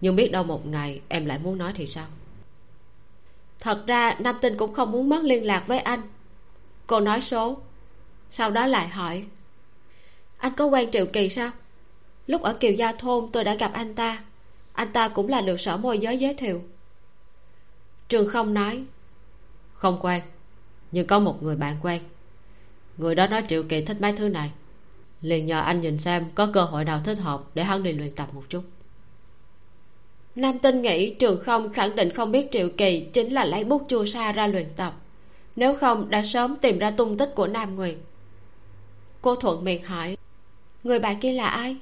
[0.00, 2.06] nhưng biết đâu một ngày em lại muốn nói thì sao?
[3.60, 6.02] Thật ra, nam tinh cũng không muốn mất liên lạc với anh.
[6.86, 7.58] Cô nói số,
[8.30, 9.24] sau đó lại hỏi.
[10.38, 11.50] Anh có quen triệu kỳ sao?
[12.26, 14.22] Lúc ở kiều gia thôn, tôi đã gặp anh ta
[14.72, 16.62] anh ta cũng là được sở môi giới giới thiệu.
[18.08, 18.84] Trường không nói,
[19.74, 20.22] không quen,
[20.92, 22.02] nhưng có một người bạn quen.
[22.96, 24.50] Người đó nói triệu kỳ thích mấy thứ này.
[25.22, 28.14] Liền nhờ anh nhìn xem có cơ hội nào thích hợp để hắn đi luyện
[28.14, 28.62] tập một chút.
[30.34, 33.84] Nam tinh nghĩ trường không khẳng định không biết triệu kỳ chính là lấy bút
[33.88, 34.94] chua sa ra luyện tập.
[35.56, 37.96] Nếu không, đã sớm tìm ra tung tích của nam nguyệt.
[39.22, 40.16] Cô thuận miệng hỏi,
[40.84, 41.76] người bạn kia là ai?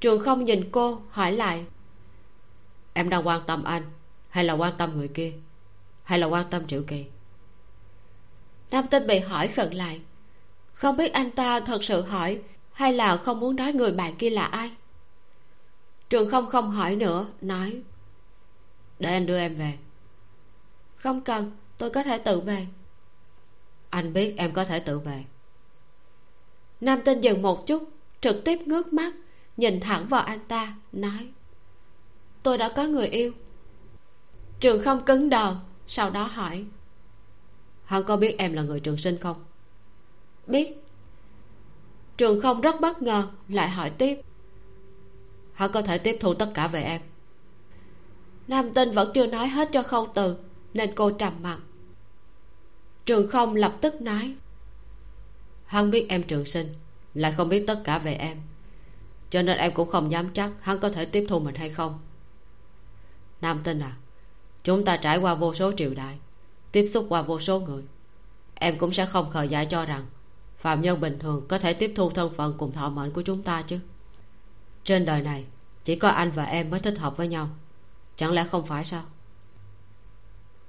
[0.00, 1.64] Trường không nhìn cô, hỏi lại.
[2.92, 3.82] Em đang quan tâm anh,
[4.28, 5.32] hay là quan tâm người kia?
[6.02, 7.04] Hay là quan tâm triệu kỳ?
[8.70, 10.00] Nam tinh bị hỏi khẩn lại.
[10.72, 12.40] Không biết anh ta thật sự hỏi,
[12.72, 14.70] hay là không muốn nói người bạn kia là ai?
[16.10, 17.82] Trường không không hỏi nữa, nói.
[18.98, 19.72] Để anh đưa em về.
[20.96, 22.66] Không cần, tôi có thể tự về.
[23.90, 25.24] Anh biết em có thể tự về.
[26.80, 29.12] Nam tinh dừng một chút, trực tiếp ngước mắt
[29.60, 31.28] nhìn thẳng vào anh ta, nói,
[32.42, 33.32] tôi đã có người yêu.
[34.60, 35.56] Trường không cứng đờ,
[35.88, 36.64] sau đó hỏi,
[37.84, 39.44] hắn có biết em là người trường sinh không?
[40.46, 40.84] Biết.
[42.16, 44.20] Trường không rất bất ngờ, lại hỏi tiếp,
[45.52, 47.00] hắn có thể tiếp thu tất cả về em?
[48.48, 50.36] Nam tinh vẫn chưa nói hết cho khâu từ,
[50.74, 51.58] nên cô trầm mặc
[53.10, 54.34] trường không lập tức nói,
[55.66, 56.74] hắn biết em trường sinh,
[57.14, 58.36] lại không biết tất cả về em
[59.30, 61.98] cho nên em cũng không dám chắc hắn có thể tiếp thu mình hay không.
[63.40, 63.96] Nam tinh à
[64.64, 66.18] chúng ta trải qua vô số triều đại,
[66.72, 67.82] tiếp xúc qua vô số người.
[68.54, 70.06] Em cũng sẽ không khờ dại cho rằng
[70.58, 73.42] phạm nhân bình thường có thể tiếp thu thân phận cùng thọ mệnh của chúng
[73.42, 73.78] ta chứ.
[74.84, 75.44] Trên đời này,
[75.84, 77.48] chỉ có anh và em mới thích hợp với nhau.
[78.16, 79.02] Chẳng lẽ không phải sao?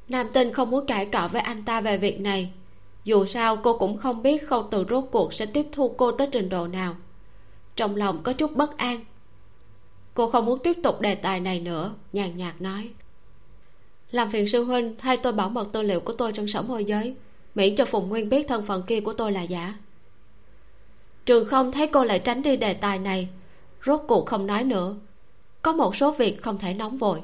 [0.08, 2.52] Nam tinh không muốn cãi cọ với anh ta về việc này.
[3.04, 6.28] Dù sao, cô cũng không biết khâu từ rốt cuộc sẽ tiếp thu cô tới
[6.32, 6.96] trình độ nào
[7.76, 9.06] trong lòng có chút bất an.
[10.14, 12.90] Cô không muốn tiếp tục đề tài này nữa, nhàn nhạt nói.
[14.12, 16.86] Làm phiền sư huynh, thay tôi bảo mật tư liệu của tôi trong sổ môi
[16.86, 17.16] giới,
[17.56, 19.76] miễn cho phùng nguyên biết thân phận kia của tôi là giả.
[21.26, 23.30] Trường không thấy cô lại tránh đi đề tài này,
[23.86, 24.96] rốt cuộc không nói nữa.
[25.62, 27.22] Có một số việc không thể nóng vội.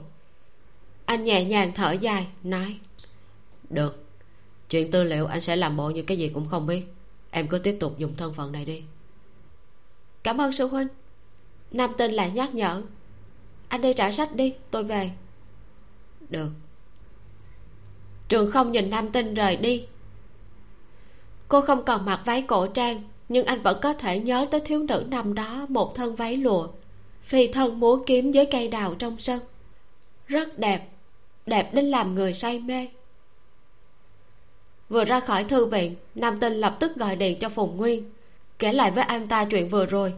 [1.06, 2.78] Anh nhẹ nhàng thở dài, nói.
[3.70, 4.04] Được.
[4.70, 6.94] Chuyện tư liệu anh sẽ làm bộ như cái gì cũng không biết.
[7.32, 8.84] Em cứ tiếp tục dùng thân phận này đi
[10.28, 10.88] cảm ơn sư huynh.
[11.72, 12.82] Nam tinh lại nhắc nhở.
[13.68, 15.10] Anh đi trả sách đi, tôi về.
[16.30, 16.50] Được.
[18.30, 19.86] Trường không nhìn nam tinh rời đi.
[21.48, 24.84] Cô không còn mặc váy cổ trang, nhưng anh vẫn có thể nhớ tới thiếu
[24.84, 26.68] nữ năm đó, một thân váy lụa,
[27.24, 29.40] phi thân múa kiếm với cây đào trong sân.
[30.28, 30.90] Rất đẹp
[31.46, 32.88] đẹp đến làm người say mê.
[34.90, 38.12] Vừa ra khỏi thư viện, nam tinh lập tức gọi điện cho phùng nguyên
[38.60, 40.14] kể lại với anh ta chuyện vừa rồi.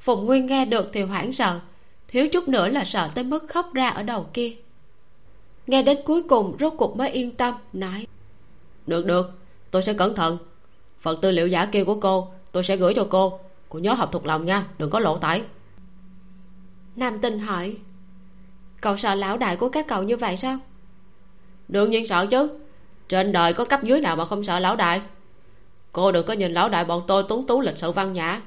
[0.00, 1.60] Phùng nguyên nghe được thì hoảng sợ
[2.08, 4.52] thiếu chút nữa là sợ tới mức khóc ra ở đầu kia.
[5.66, 8.06] Nghe đến cuối cùng rốt cuộc mới yên tâm nói
[8.86, 9.30] được được
[9.70, 10.38] tôi sẽ cẩn thận.
[11.00, 13.40] Phần tư liệu giả kia của cô tôi sẽ gửi cho cô.
[13.68, 15.42] Cô nhớ học thuộc lòng nha đừng có lộ tải.
[16.96, 17.76] Nam tinh hỏi
[18.80, 20.58] cậu sợ lão đại của các cậu như vậy sao?
[21.68, 22.58] Đương nhiên sợ chứ.
[23.08, 25.00] Trên đời có cấp dưới nào mà không sợ lão đại
[25.92, 28.40] cô đừng có nhìn lão đại bọn tôi túng tú lịch sự văn nhã.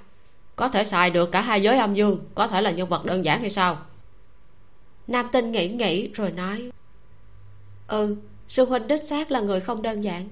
[0.55, 3.25] Có thể xài được cả hai giới âm dương, có thể là nhân vật đơn
[3.25, 3.77] giản hay sao?
[5.07, 6.71] Nam tinh nghĩ nghĩ rồi nói.
[7.87, 8.15] Ừ
[8.53, 10.27] sư huynh đích xác là người không đơn giản.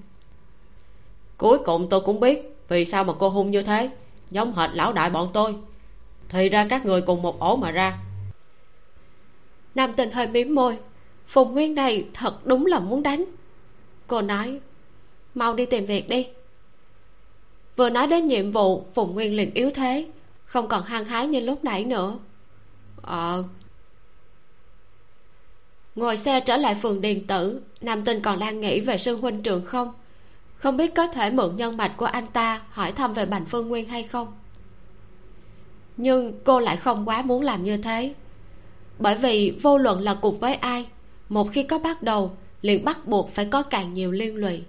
[1.38, 3.90] Cuối cùng tôi cũng biết vì sao mà cô hung như thế,
[4.32, 5.56] giống hệt lão đại bọn tôi.
[6.30, 7.98] Thì ra các người cùng một ổ mà ra.
[9.76, 10.78] Nam tinh hơi mím môi.
[11.28, 13.26] Phùng nguyên này thật đúng là muốn đánh.
[14.08, 14.60] Cô nói,
[15.36, 16.28] mau đi tìm việc đi
[17.76, 20.08] vừa nói đến nhiệm vụ, phùng nguyên liền yếu thế,
[20.46, 22.18] không còn hăng hái như lúc nãy nữa.
[23.02, 23.44] Ờ.
[25.96, 29.44] Ngồi xe trở lại phường điền tử, nam tinh còn đang nghĩ về sư huynh
[29.44, 29.94] trường không.
[30.56, 33.68] Không biết có thể mượn nhân mạch của anh ta hỏi thăm về bành phương
[33.68, 34.34] nguyên hay không.
[35.98, 38.14] Nhưng cô lại không quá muốn làm như thế.
[39.00, 40.86] Bởi vì vô luận là cùng với ai,
[41.30, 42.32] một khi có bắt đầu,
[42.62, 44.64] liền bắt buộc phải có càng nhiều liên lụy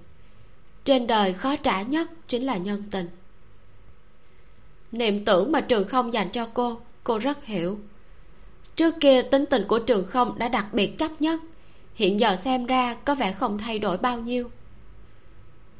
[0.84, 3.08] trên đời khó trả nhất chính là nhân tình.
[4.92, 7.78] Niệm tưởng mà trường không dành cho cô cô rất hiểu.
[8.76, 11.40] Trước kia tính tình của trường không đã đặc biệt chấp nhất,
[11.94, 14.50] hiện giờ xem ra có vẻ không thay đổi bao nhiêu.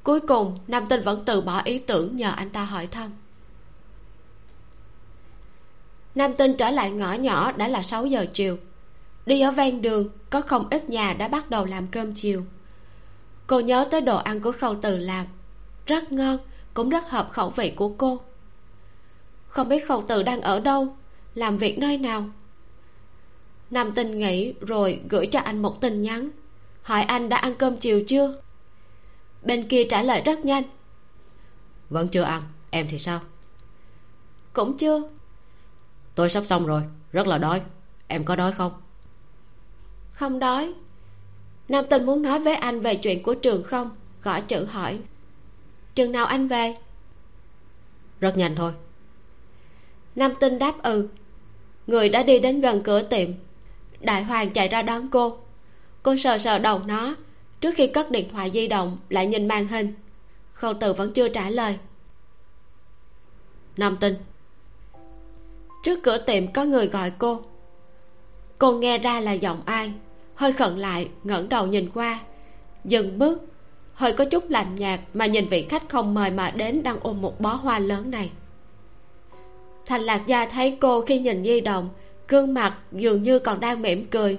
[0.03, 3.11] Cuối cùng, nam tinh vẫn từ bỏ ý tưởng nhờ anh ta hỏi thăm.
[6.15, 8.59] Nam tinh trở lại ngõ nhỏ đã là 6 giờ chiều.
[9.27, 12.45] Đi ở ven đường, có không ít nhà đã bắt đầu làm cơm chiều
[13.53, 15.27] cô nhớ tới đồ ăn của khâu từ làm
[15.87, 16.38] rất ngon
[16.75, 18.21] cũng rất hợp khẩu vị của cô.
[19.47, 20.97] Không biết khâu từ đang ở đâu
[21.35, 22.25] làm việc nơi nào?
[23.71, 26.31] Nam tinh nghĩ rồi gửi cho anh một tin nhắn.
[26.83, 28.41] Hỏi anh đã ăn cơm chiều chưa?
[29.43, 30.65] Bên kia trả lời rất nhanh.
[31.91, 33.21] Vẫn chưa ăn em thì sao?
[34.53, 35.03] Cũng chưa.
[36.15, 37.62] Tôi sắp xong rồi rất là đói.
[38.07, 38.73] Em có đói không?
[40.11, 40.75] Không đói
[41.68, 43.90] nam tinh muốn nói với anh về chuyện của trường không?
[44.22, 44.98] Gõ chữ hỏi.
[45.94, 46.77] Chừng nào anh về?
[48.20, 48.72] Rất nhanh thôi.
[50.14, 51.09] Nam tinh đáp ừ.
[51.87, 53.29] Người đã đi đến gần cửa tiệm.
[54.01, 55.38] Đại hoàng chạy ra đón cô.
[56.03, 57.14] Cô sờ sờ đầu nó.
[57.61, 59.94] Trước khi cất điện thoại di động lại nhìn màn hình.
[60.53, 61.79] Khâu từ vẫn chưa trả lời.
[63.77, 64.14] Nam tinh
[65.83, 67.40] trước cửa tiệm có người gọi cô.
[68.59, 69.92] Cô nghe ra là giọng ai
[70.42, 72.20] hơi khẩn lại, ngẩng đầu nhìn qua.
[72.85, 73.42] Dừng bước.
[73.94, 77.22] Hơi có chút lạnh nhạt mà nhìn vị khách không mời mà đến đang ôm
[77.22, 78.31] một bó hoa lớn này.
[79.87, 81.88] Thành lạc gia thấy cô khi nhìn di động
[82.28, 84.38] gương mặt dường như còn đang mỉm cười,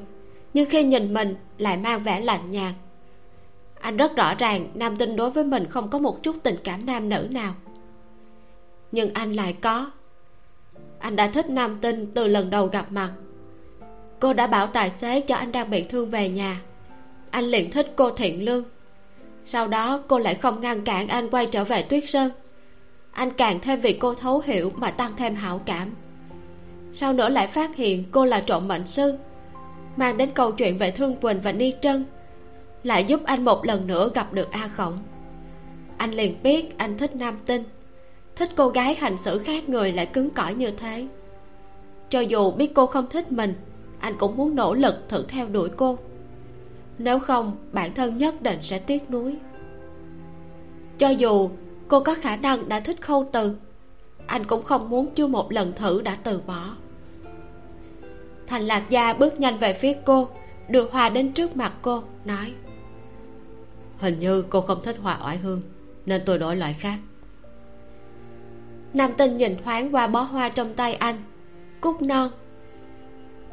[0.53, 2.73] nhưng khi nhìn mình lại mang vẻ lạnh nhạt.
[3.79, 6.85] Anh rất rõ ràng nam tinh đối với mình không có một chút tình cảm
[6.85, 7.53] nam nữ nào.
[8.91, 9.91] Nhưng anh lại có.
[10.99, 13.11] Anh đã thích nam tinh từ lần đầu gặp mặt
[14.23, 16.61] cô đã bảo tài xế cho anh đang bị thương về nhà.
[17.31, 18.63] Anh liền thích cô thiện lương.
[19.45, 22.31] Sau đó, cô lại không ngăn cản anh quay trở về tuyết sơn.
[23.11, 25.89] Anh càng thêm vì cô thấu hiểu mà tăng thêm hảo cảm.
[26.93, 29.17] Sau nữa lại phát hiện cô là trộm mệnh sư,
[29.95, 32.05] mang đến câu chuyện về thương quỳnh và ni trân,
[32.83, 34.97] lại giúp anh một lần nữa gặp được a khổng.
[35.97, 37.63] Anh liền biết anh thích nam tinh,
[38.35, 41.07] thích cô gái hành xử khác người lại cứng cỏi như thế.
[42.09, 43.53] Cho dù biết cô không thích mình
[44.03, 45.97] anh cũng muốn nỗ lực thử theo đuổi cô.
[46.97, 49.37] Nếu không bản thân nhất định sẽ tiếc nuối.
[50.97, 51.49] Cho dù
[51.87, 53.55] cô có khả năng đã thích khâu từ
[54.27, 56.75] anh cũng không muốn chưa một lần thử đã từ bỏ.
[58.47, 60.27] Thành lạc gia bước nhanh về phía cô
[60.69, 62.53] đưa hoa đến trước mặt cô nói
[63.97, 65.61] hình như cô không thích hoa oải hương
[66.05, 66.97] nên tôi đổi loại khác.
[68.93, 71.23] Nam tinh nhìn thoáng qua bó hoa trong tay anh
[71.81, 72.31] cúc non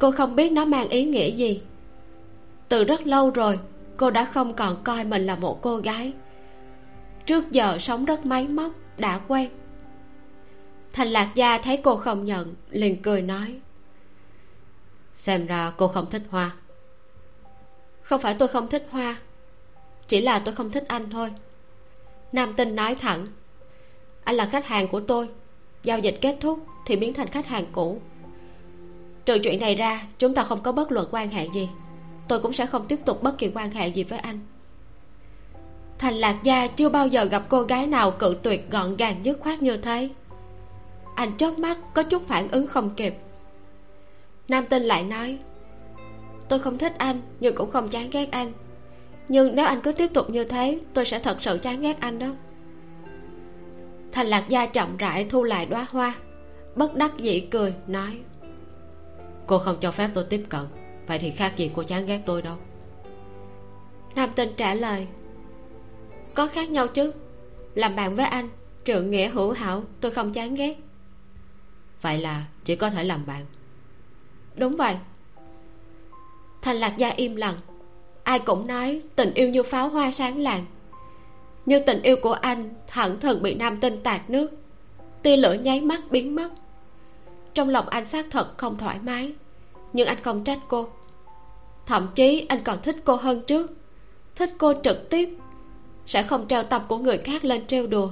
[0.01, 1.61] cô không biết nó mang ý nghĩa gì.
[2.69, 3.59] Từ rất lâu rồi,
[3.97, 6.13] cô đã không còn coi mình là một cô gái.
[7.25, 9.49] Trước giờ sống rất máy móc, đã quen.
[10.93, 13.59] Thành lạc gia thấy cô không nhận, liền cười nói,
[15.13, 16.51] xem ra cô không thích hoa.
[18.01, 19.15] Không phải tôi không thích hoa,
[20.07, 21.33] chỉ là tôi không thích anh thôi.
[22.31, 23.27] Nam tinh nói thẳng,
[24.23, 25.29] anh là khách hàng của tôi,
[25.83, 28.01] giao dịch kết thúc thì biến thành khách hàng cũ
[29.31, 31.69] trừ chuyện này ra, chúng ta không có bất luận quan hệ gì.
[32.27, 34.39] Tôi cũng sẽ không tiếp tục bất kỳ quan hệ gì với anh.
[35.97, 39.39] Thành lạc gia chưa bao giờ gặp cô gái nào cự tuyệt gọn gàng dứt
[39.39, 40.09] khoát như thế.
[41.15, 43.15] Anh chớp mắt, có chút phản ứng không kịp.
[44.47, 45.37] Nam tinh lại nói,
[46.49, 48.53] tôi không thích anh, nhưng cũng không chán ghét anh.
[49.27, 52.19] Nhưng nếu anh cứ tiếp tục như thế, tôi sẽ thật sự chán ghét anh
[52.19, 52.27] đó.
[54.11, 56.13] Thành lạc gia chậm rãi thu lại đóa hoa,
[56.75, 58.19] bất đắc dĩ cười, nói
[59.51, 60.61] cô không cho phép tôi tiếp cận.
[61.07, 62.55] Vậy thì khác gì cô chán ghét tôi đâu.
[64.15, 65.07] Nam tinh trả lời
[66.33, 67.11] có khác nhau chứ?
[67.75, 68.49] Làm bạn với anh
[68.83, 70.77] trượng nghĩa hữu hảo tôi không chán ghét.
[72.01, 73.45] Vậy là chỉ có thể làm bạn.
[74.55, 74.95] Đúng vậy.
[76.61, 77.57] Thành lạc gia im lặng.
[78.23, 80.65] Ai cũng nói tình yêu như pháo hoa sáng lạng.
[81.65, 84.51] Nhưng tình yêu của anh thẳng thừng bị nam tinh tạt nước.
[85.23, 86.49] Tia lửa nháy mắt biến mất.
[87.53, 89.33] Trong lòng anh xác thật không thoải mái
[89.93, 90.89] nhưng anh không trách cô.
[91.85, 93.71] Thậm chí anh còn thích cô hơn trước.
[94.35, 95.29] Thích cô trực tiếp.
[96.05, 98.11] Sẽ không treo tập của người khác lên trêu đùa.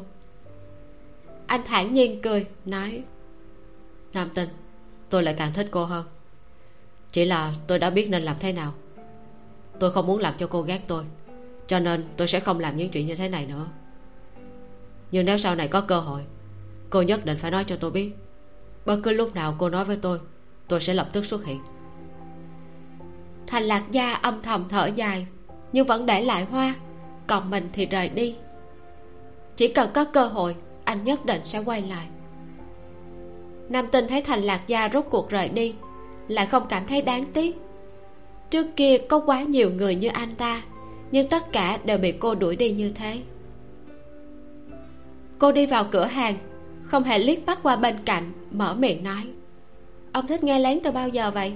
[1.47, 3.03] Anh thản nhiên cười, nói,
[4.13, 4.49] nam tinh
[5.09, 6.05] tôi lại càng thích cô hơn.
[7.11, 8.73] Chỉ là tôi đã biết nên làm thế nào.
[9.79, 11.03] Tôi không muốn làm cho cô ghét tôi,
[11.67, 13.67] cho nên tôi sẽ không làm những chuyện như thế này nữa.
[15.11, 16.21] Nhưng nếu sau này có cơ hội,
[16.89, 18.11] cô nhất định phải nói cho tôi biết.
[18.85, 20.19] Bất cứ lúc nào cô nói với tôi
[20.69, 21.59] tôi sẽ lập tức xuất hiện.
[23.47, 25.27] Thành lạc gia âm thầm thở dài,
[25.71, 26.75] nhưng vẫn để lại hoa,
[27.27, 28.35] còn mình thì rời đi.
[29.55, 32.07] Chỉ cần có cơ hội, anh nhất định sẽ quay lại.
[33.69, 35.75] Nam tinh thấy thành lạc gia rốt cuộc rời đi,
[36.27, 37.57] lại không cảm thấy đáng tiếc.
[38.49, 40.61] Trước kia có quá nhiều người như anh ta,
[41.11, 43.21] nhưng tất cả đều bị cô đuổi đi như thế.
[45.39, 46.37] Cô đi vào cửa hàng,
[46.83, 49.23] không hề liếc mắt qua bên cạnh, mở miệng nói
[50.11, 51.53] ông thích nghe lén từ bao giờ vậy?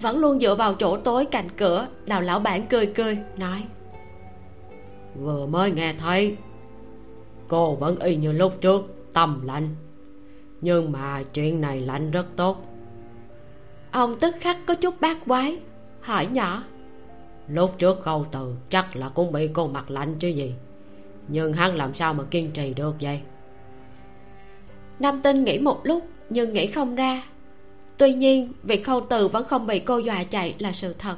[0.00, 3.64] Vẫn luôn dựa vào chỗ tối cạnh cửa đào lão bản cười cười nói.
[5.14, 6.36] Vừa mới nghe thấy
[7.48, 9.68] cô vẫn y như lúc trước tâm lạnh.
[10.60, 12.64] Nhưng mà chuyện này lạnh rất tốt.
[13.90, 15.58] Ông tức khắc có chút bát quái
[16.00, 16.62] hỏi nhỏ.
[17.48, 20.54] Lúc trước câu từ chắc là cũng bị cô mặt lạnh chứ gì.
[21.28, 23.20] Nhưng hắn làm sao mà kiên trì được vậy?
[24.98, 27.22] Nam tinh nghĩ một lúc nhưng nghĩ không ra.
[27.96, 31.16] Tuy nhiên việc khâu từ vẫn không bị cô dọa chạy là sự thật.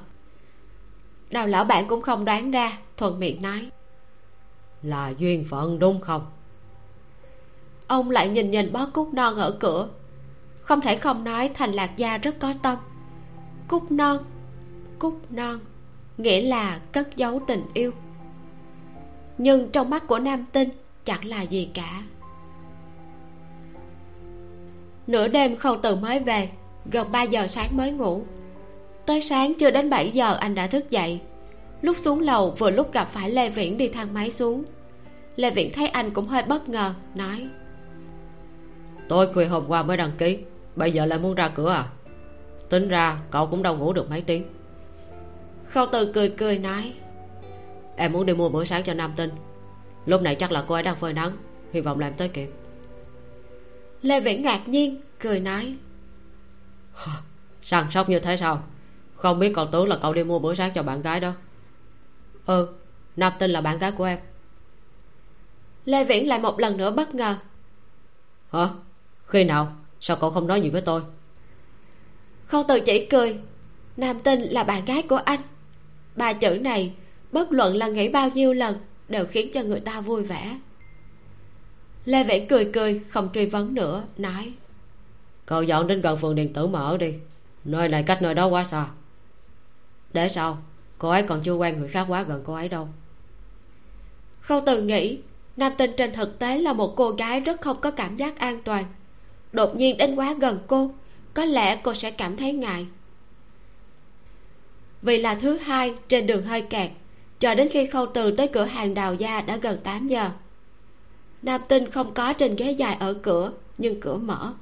[1.30, 3.70] Đào lão bạn cũng không đoán ra thuận miệng nói.
[4.82, 6.26] Là duyên phận đúng không?
[7.86, 9.88] Ông lại nhìn nhìn bó cúc non ở cửa.
[10.60, 12.78] Không thể không nói thành lạc gia rất có tâm.
[13.68, 14.24] Cúc non
[14.98, 15.60] cúc non
[16.18, 17.92] nghĩa là cất giấu tình yêu.
[19.38, 20.68] Nhưng trong mắt của nam tinh
[21.04, 22.02] chẳng là gì cả
[25.10, 26.48] nửa đêm khâu từ mới về
[26.92, 28.22] gần 3 giờ sáng mới ngủ.
[29.06, 31.20] Tới sáng chưa đến 7 giờ anh đã thức dậy.
[31.82, 34.64] Lúc xuống lầu vừa lúc gặp phải lê viễn đi thang máy xuống.
[35.36, 37.48] Lê viễn thấy anh cũng hơi bất ngờ nói.
[39.08, 40.38] Tôi khuya hôm qua mới đăng ký
[40.76, 41.84] bây giờ lại muốn ra cửa à?
[42.68, 44.44] Tính ra cậu cũng đâu ngủ được mấy tiếng.
[45.64, 46.92] Khâu từ cười cười nói.
[47.96, 49.30] Em muốn đi mua bữa sáng cho nam tinh.
[50.06, 51.32] Lúc này chắc là cô ấy đang phơi nắng
[51.72, 52.50] hy vọng làm tới kịp
[54.02, 55.76] lê viễn ngạc nhiên cười nói.
[57.62, 58.62] Săn sóc như thế sao?
[59.14, 61.32] Không biết còn tưởng là cậu đi mua bữa sáng cho bạn gái đó.
[62.46, 62.68] Ừ.
[63.16, 64.18] Nam tinh là bạn gái của em.
[65.84, 67.36] Lê viễn lại một lần nữa bất ngờ.
[68.53, 68.68] Hả?
[69.26, 69.72] Khi nào?
[70.01, 71.03] Sao cậu không nói gì với tôi?
[72.46, 73.38] Khâu từ chỉ cười.
[73.96, 75.40] Nam tinh là bạn gái của anh.
[76.16, 76.94] Ba chữ này
[77.32, 78.76] bất luận là nghĩ bao nhiêu lần
[79.09, 80.59] đều khiến cho người ta vui vẻ
[82.11, 84.52] lê viễn cười cười không truy vấn nữa nói.
[85.46, 87.14] Cậu dọn đến gần phường điện tử mà ở đi.
[87.64, 88.86] Nơi này cách nơi đó quá xa.
[90.12, 90.58] Để sao
[90.98, 92.88] cô ấy còn chưa quen người khác quá gần cô ấy đâu.
[94.40, 95.18] Khâu từ nghĩ
[95.56, 98.62] nam tinh trên thực tế là một cô gái rất không có cảm giác an
[98.64, 98.84] toàn.
[99.52, 100.90] Đột nhiên đến quá gần cô
[101.34, 102.86] có lẽ cô sẽ cảm thấy ngại.
[105.02, 106.90] Vì là thứ hai trên đường hơi kẹt
[107.38, 110.30] chờ đến khi khâu từ tới cửa hàng đào gia đã gần 8 giờ
[111.43, 114.53] nam tinh không có trên ghế dài ở cửa, nhưng cửa mở.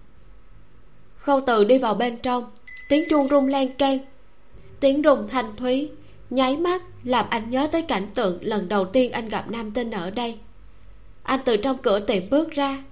[1.16, 2.50] Khâu từ đi vào bên trong,
[2.90, 3.98] tiếng chuông rung len keng.
[4.80, 5.90] Tiếng rung thanh thúy,
[6.30, 9.90] nháy mắt làm anh nhớ tới cảnh tượng lần đầu tiên anh gặp nam tinh
[9.90, 10.38] ở đây.
[11.22, 12.84] Anh từ trong cửa tiệm bước ra,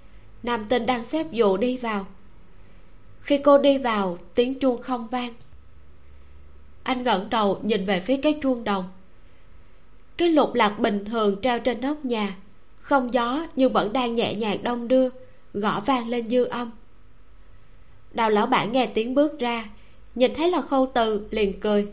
[0.42, 2.06] nam tinh đang xếp dù đi vào.
[3.20, 5.34] Khi cô đi vào, tiếng chuông không vang.
[6.82, 8.84] Anh ngẩng đầu nhìn về phía cái chuông đồng.
[10.16, 12.36] Cái lục lạc bình thường treo trên nóc nhà
[12.86, 15.08] không gió nhưng vẫn đang nhẹ nhàng đông đưa
[15.54, 16.70] gõ vang lên dư âm.
[18.10, 19.64] Đào lão bản nghe tiếng bước ra
[20.14, 21.88] nhìn thấy là khâu từ liền cười.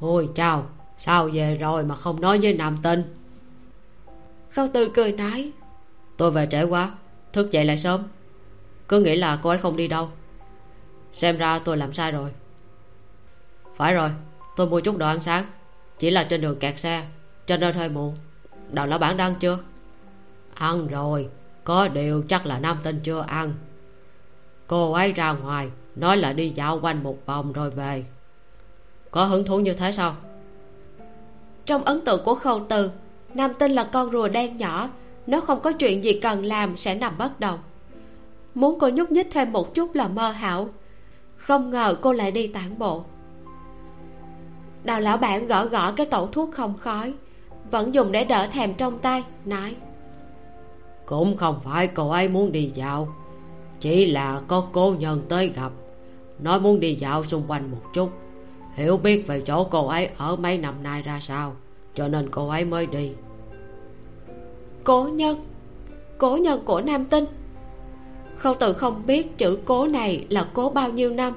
[0.00, 0.66] Ôi chào
[0.98, 3.02] sao về rồi mà không nói với nam tinh?
[4.50, 5.50] Khâu từ cười nói.
[6.16, 6.90] Tôi về trễ quá
[7.32, 8.02] thức dậy lại sớm.
[8.88, 10.08] Cứ nghĩ là cô ấy không đi đâu.
[11.12, 12.30] Xem ra tôi làm sai rồi.
[13.76, 14.10] Phải rồi
[14.56, 15.44] tôi mua chút đồ ăn sáng.
[15.98, 17.06] Chỉ là trên đường kẹt xe
[17.46, 18.16] cho nên hơi muộn
[18.72, 19.58] đào lão bản đang chưa?
[20.54, 21.28] Ăn rồi,
[21.64, 23.52] có điều chắc là nam tinh chưa ăn.
[24.66, 28.04] Cô ấy ra ngoài, nói là đi dạo quanh một vòng rồi về.
[29.10, 30.16] Có hứng thú như thế sao?
[31.66, 32.90] Trong ấn tượng của khâu từ,
[33.34, 34.90] nam tinh là con rùa đen nhỏ.
[35.26, 37.58] Nếu không có chuyện gì cần làm sẽ nằm bất động.
[38.54, 40.68] Muốn cô nhúc nhích thêm một chút là mơ hảo.
[41.36, 43.04] Không ngờ cô lại đi tản bộ.
[44.84, 47.14] Đào lão bản gõ gõ cái tổ thuốc không khói
[47.70, 49.74] vẫn dùng để đỡ thèm trong tay nói.
[51.06, 53.08] Cũng không phải cô ấy muốn đi dạo
[53.80, 55.72] chỉ là có cô nhân tới gặp.
[56.38, 58.10] Nói muốn đi dạo xung quanh một chút.
[58.74, 61.54] Hiểu biết về chỗ cô ấy ở mấy năm nay ra sao
[61.94, 63.12] cho nên cô ấy mới đi.
[64.84, 65.46] Cố nhân?
[66.18, 67.24] Cố nhân của nam tinh?
[68.36, 71.32] Khâu tự không biết chữ cố này là cố bao nhiêu năm.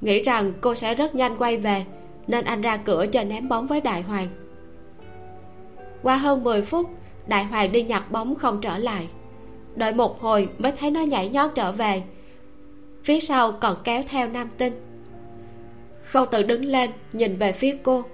[0.00, 1.84] Nghĩ rằng cô sẽ rất nhanh quay về
[2.26, 4.28] nên anh ra cửa cho ném bóng với đại hoàng
[6.02, 6.90] qua hơn 10 phút,
[7.26, 9.08] đại hoàng đi nhặt bóng không trở lại.
[9.74, 12.02] Đợi một hồi mới thấy nó nhảy nhót trở về.
[13.04, 14.72] Phía sau còn kéo theo nam tinh.
[16.02, 18.04] Khâu tự đứng lên, nhìn về phía cô.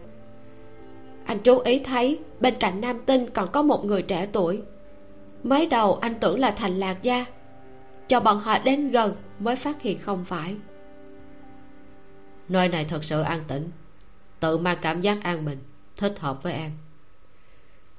[1.25, 4.63] Anh chú ý thấy bên cạnh nam tinh còn có một người trẻ tuổi.
[5.43, 7.25] Mới đầu anh tưởng là thành lạc gia.
[8.09, 10.57] Cho bọn họ đến gần mới phát hiện không phải.
[12.49, 13.71] Nơi này thật sự an tĩnh.
[14.41, 15.59] Tự mang cảm giác an bình,
[15.97, 16.71] thích hợp với em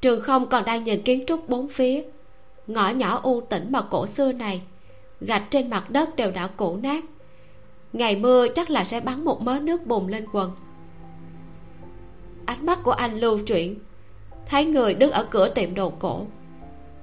[0.04, 2.04] trường không còn đang nhìn kiến trúc bốn phía.
[2.68, 4.62] Ngõ nhỏ u tĩnh mà cổ xưa này,
[5.22, 7.04] gạch trên mặt đất đều đã cũ nát.
[7.94, 10.52] Ngày mưa chắc là sẽ bắn một mớ nước bùn lên quần.
[12.46, 13.80] Ánh mắt của anh lưu chuyển,
[14.46, 16.26] thấy người đứng ở cửa tiệm đồ cổ.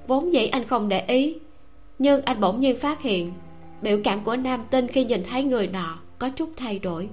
[0.07, 1.39] Vốn dĩ anh không để ý,
[1.99, 3.33] nhưng anh bỗng nhiên phát hiện,
[3.81, 7.09] biểu cảm của nam tinh khi nhìn thấy người nọ có chút thay đổi,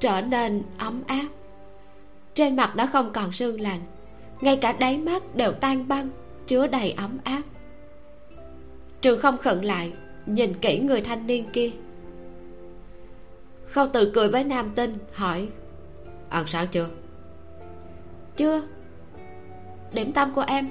[0.00, 1.26] trở nên ấm áp.
[2.34, 3.80] Trên mặt đã không còn sương lạnh
[4.40, 6.08] ngay cả đáy mắt đều tan băng
[6.46, 7.42] chứa đầy ấm áp.
[9.00, 9.92] Trường không khẩn lại
[10.26, 11.70] nhìn kỹ người thanh niên kia.
[13.66, 15.48] Khâu tự cười với nam tinh hỏi
[16.28, 16.88] ăn sáng chưa?
[18.36, 18.62] Chưa.
[19.92, 20.70] Điểm tâm của em?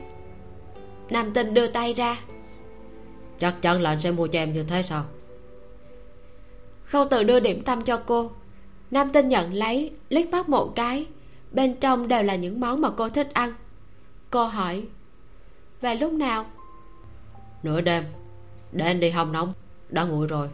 [1.10, 2.20] Nam tinh đưa tay ra.
[3.40, 5.04] Chắc chắn là anh sẽ mua cho em như thế sao?
[6.84, 8.32] Khâu tự đưa điểm tâm cho cô.
[8.92, 11.06] Nam tinh nhận lấy liếc mắt một cái
[11.56, 13.54] bên trong đều là những món mà cô thích ăn.
[14.30, 14.84] Cô hỏi
[15.82, 16.46] về lúc nào?
[17.64, 18.04] Nửa đêm.
[18.72, 19.54] Để anh đi hong nóng.
[19.90, 20.50] Đã nguội rồi.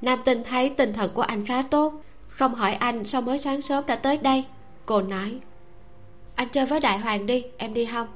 [0.00, 2.02] Nam tinh thấy tinh thần của anh khá tốt.
[2.28, 4.44] Không hỏi anh sao mới sáng sớm đã tới đây.
[4.86, 5.40] Cô nói
[6.40, 8.08] anh chơi với đại hoàng đi em đi không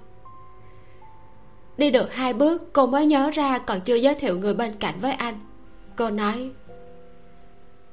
[1.76, 5.01] đi được hai bước cô mới nhớ ra còn chưa giới thiệu người bên cạnh
[5.01, 5.41] với anh.
[5.97, 6.51] Cô nói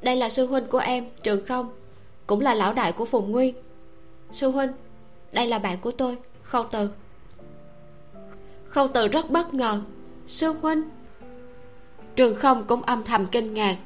[0.01, 1.69] đây là sư huynh của em trường không
[2.31, 3.55] cũng là lão đại của phùng nguyên.
[4.33, 4.71] Sư huynh,
[5.31, 6.89] đây là bạn của tôi, khâu từ.
[8.65, 9.81] Khâu từ rất bất ngờ.
[10.27, 10.83] Sư huynh.
[12.15, 13.77] Trường không cũng âm thầm kinh ngạc.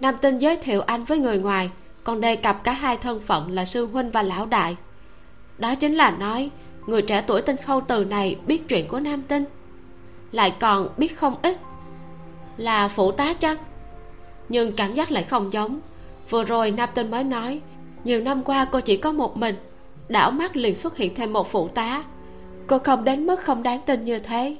[0.00, 1.70] Nam tinh giới thiệu anh với người ngoài,
[2.04, 4.76] còn đề cập cả hai thân phận là sư huynh và lão đại.
[5.58, 6.50] Đó chính là nói,
[6.86, 9.44] người trẻ tuổi tên khâu từ này biết chuyện của nam tinh.
[10.32, 11.58] Lại còn biết không ít
[12.56, 13.58] là phụ tá chắc
[14.48, 15.80] nhưng cảm giác lại không giống
[16.30, 17.60] vừa rồi nam tinh mới nói,
[18.04, 19.54] nhiều năm qua cô chỉ có một mình,
[20.08, 22.04] đảo mắt liền xuất hiện thêm một phụ tá.
[22.66, 24.56] Cô không đến mức không đáng tin như thế.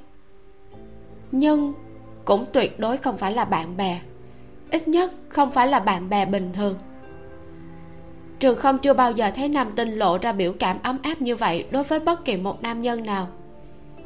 [1.31, 1.73] Nhưng
[2.25, 3.99] cũng tuyệt đối không phải là bạn bè,
[4.71, 6.75] ít nhất không phải là bạn bè bình thường.
[8.39, 11.35] Trường không chưa bao giờ thấy nam tinh lộ ra biểu cảm ấm áp như
[11.35, 13.27] vậy đối với bất kỳ một nam nhân nào.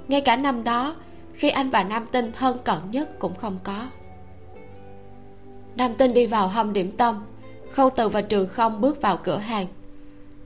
[0.07, 0.95] Ngay cả năm đó,
[1.33, 3.87] khi anh và nam tinh thân cận nhất cũng không có.
[5.75, 7.23] Nam tinh đi vào hầm điểm tâm
[7.73, 9.67] khâu từ và trường không bước vào cửa hàng.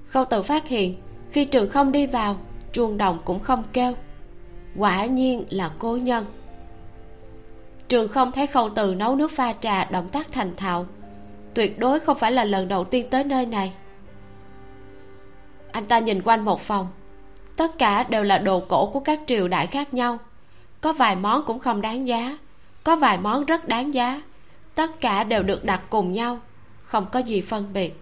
[0.08, 0.96] Khâu từ phát hiện,
[1.32, 2.38] khi trường không đi vào,
[2.72, 3.94] chuông đồng cũng không kêu.
[4.78, 6.26] Quả nhiên là cố nhân.
[7.88, 10.86] Trường không thấy khâu từ nấu nước pha trà động tác thành thạo.
[11.54, 13.74] Tuyệt đối không phải là lần đầu tiên tới nơi này.
[15.72, 16.88] Anh ta nhìn quanh một phòng.
[17.56, 20.18] Tất cả đều là đồ cổ của các triều đại khác nhau.
[20.82, 22.38] Có vài món cũng không đáng giá.
[22.84, 24.22] Có vài món rất đáng giá.
[24.76, 26.40] Tất cả đều được đặt cùng nhau
[26.86, 27.94] không có gì phân biệt.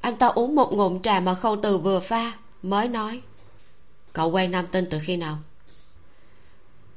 [0.00, 2.32] Anh ta uống một ngụm trà mà khâu từ vừa pha,
[2.62, 3.20] mới nói,
[4.12, 5.38] cậu quen nam tinh từ khi nào?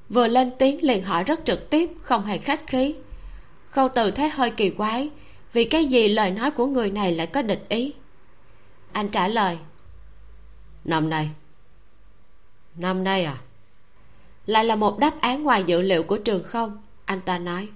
[0.09, 2.95] Vừa lên tiếng liền hỏi rất trực tiếp, không hề khách khí.
[3.69, 5.09] Khâu từ thấy hơi kỳ quái,
[5.53, 7.93] vì cái gì lời nói của người này lại có địch ý?
[8.91, 9.57] Anh trả lời,
[10.83, 11.29] năm nay.
[12.75, 13.37] Năm nay à?
[14.45, 17.69] Lại là một đáp án ngoài dự liệu của trường không, anh ta nói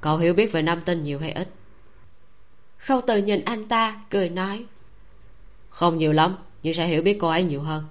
[0.00, 1.48] cậu hiểu biết về nam tinh nhiều hay ít?
[2.78, 4.64] Khâu từ nhìn anh ta cười nói.
[5.70, 7.84] Không nhiều lắm nhưng sẽ hiểu biết cô ấy nhiều hơn.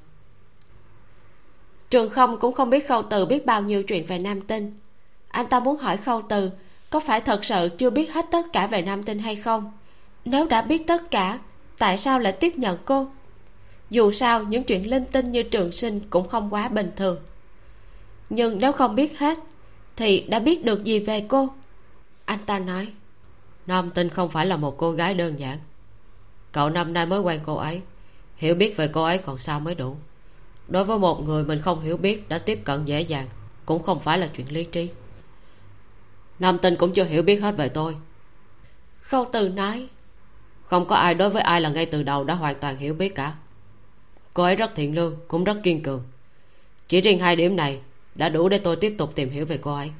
[1.89, 4.79] Trường không cũng không biết khâu từ biết bao nhiêu chuyện về nam tinh.
[5.27, 6.49] Anh ta muốn hỏi khâu từ
[6.89, 9.71] có phải thật sự chưa biết hết tất cả về nam tinh hay không?
[10.25, 11.39] Nếu đã biết tất cả
[11.77, 13.07] tại sao lại tiếp nhận cô?
[13.89, 17.19] Dù sao những chuyện linh tinh như trường sinh cũng không quá bình thường.
[18.29, 19.37] Nhưng nếu không biết hết
[19.95, 21.49] thì đã biết được gì về cô
[22.29, 22.87] anh ta nói,
[23.67, 25.57] nam tinh không phải là một cô gái đơn giản.
[26.51, 27.81] Cậu năm nay mới quen cô ấy,
[28.35, 29.95] hiểu biết về cô ấy còn sao mới đủ.
[30.67, 33.27] Đối với một người mình không hiểu biết đã tiếp cận dễ dàng,
[33.65, 34.89] cũng không phải là chuyện lý trí.
[36.39, 37.95] Nam tinh cũng chưa hiểu biết hết về tôi.
[39.01, 39.87] Khâu từ nói,
[40.63, 43.15] không có ai đối với ai là ngay từ đầu đã hoàn toàn hiểu biết
[43.15, 43.33] cả.
[44.33, 46.03] Cô ấy rất thiện lương, cũng rất kiên cường.
[46.87, 47.79] Chỉ riêng hai điểm này
[48.15, 49.91] đã đủ để tôi tiếp tục tìm hiểu về cô ấy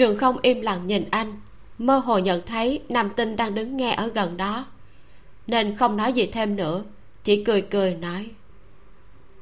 [0.00, 1.40] trường không im lặng nhìn anh,
[1.78, 4.66] mơ hồ nhận thấy nam tinh đang đứng nghe ở gần đó.
[5.46, 6.84] Nên không nói gì thêm nữa,
[7.24, 8.30] chỉ cười cười nói,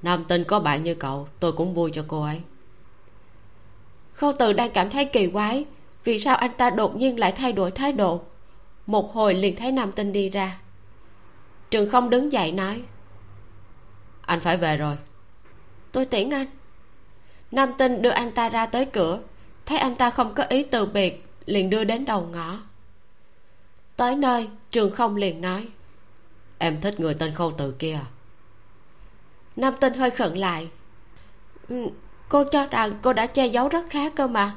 [0.02, 2.40] nam tinh có bạn như cậu, tôi cũng vui cho cô ấy.
[4.12, 5.64] Khâu từ đang cảm thấy kỳ quái,
[6.04, 8.20] vì sao anh ta đột nhiên lại thay đổi thái độ?
[8.86, 10.58] Một hồi liền thấy nam tinh đi ra.
[11.70, 12.82] Trường không đứng dậy nói,
[14.20, 14.96] anh phải về rồi.
[15.92, 16.46] Tôi tiễn anh.
[17.50, 19.20] Nam tinh đưa anh ta ra tới cửa
[19.68, 22.58] thấy anh ta không có ý từ biệt, liền đưa đến đầu ngõ.
[23.96, 25.68] Tới nơi, trường không liền nói,
[26.58, 27.98] em thích người tên khâu từ kia.
[29.56, 30.68] Nam tinh hơi khẩn lại.
[32.28, 34.56] Cô cho rằng cô đã che giấu rất khá cơ mà.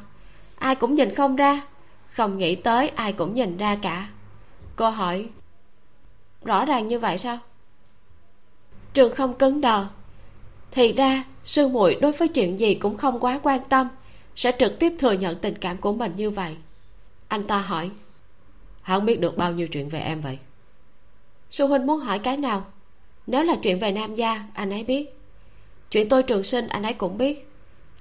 [0.55, 1.61] Ai cũng nhìn không ra,
[2.09, 4.09] không nghĩ tới ai cũng nhìn ra cả.
[4.75, 5.29] Cô hỏi,
[6.43, 7.37] rõ ràng như vậy sao?
[8.93, 9.87] Trường không cứng đờ.
[10.71, 13.87] Thì ra, sư muội đối với chuyện gì cũng không quá quan tâm
[14.41, 16.55] sẽ trực tiếp thừa nhận tình cảm của mình như vậy?
[17.27, 17.91] Anh ta hỏi.
[18.81, 20.39] Hắn biết được bao nhiêu chuyện về em vậy?
[21.51, 22.65] Sư huynh muốn hỏi cái nào?
[23.27, 25.19] Nếu là chuyện về nam gia, anh ấy biết.
[25.91, 27.49] Chuyện tôi trường sinh, anh ấy cũng biết.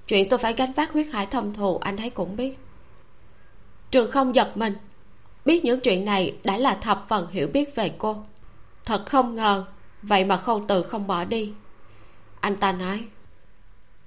[0.07, 2.59] Chuyện tôi phải gánh vác huyết hải thâm thù, anh ấy cũng biết.
[3.91, 4.75] Trường không giật mình.
[5.45, 8.25] Biết những chuyện này đã là thập phần hiểu biết về cô.
[8.85, 9.65] Thật không ngờ,
[10.03, 11.53] vậy mà khâu từ không bỏ đi.
[12.41, 13.05] Anh ta nói,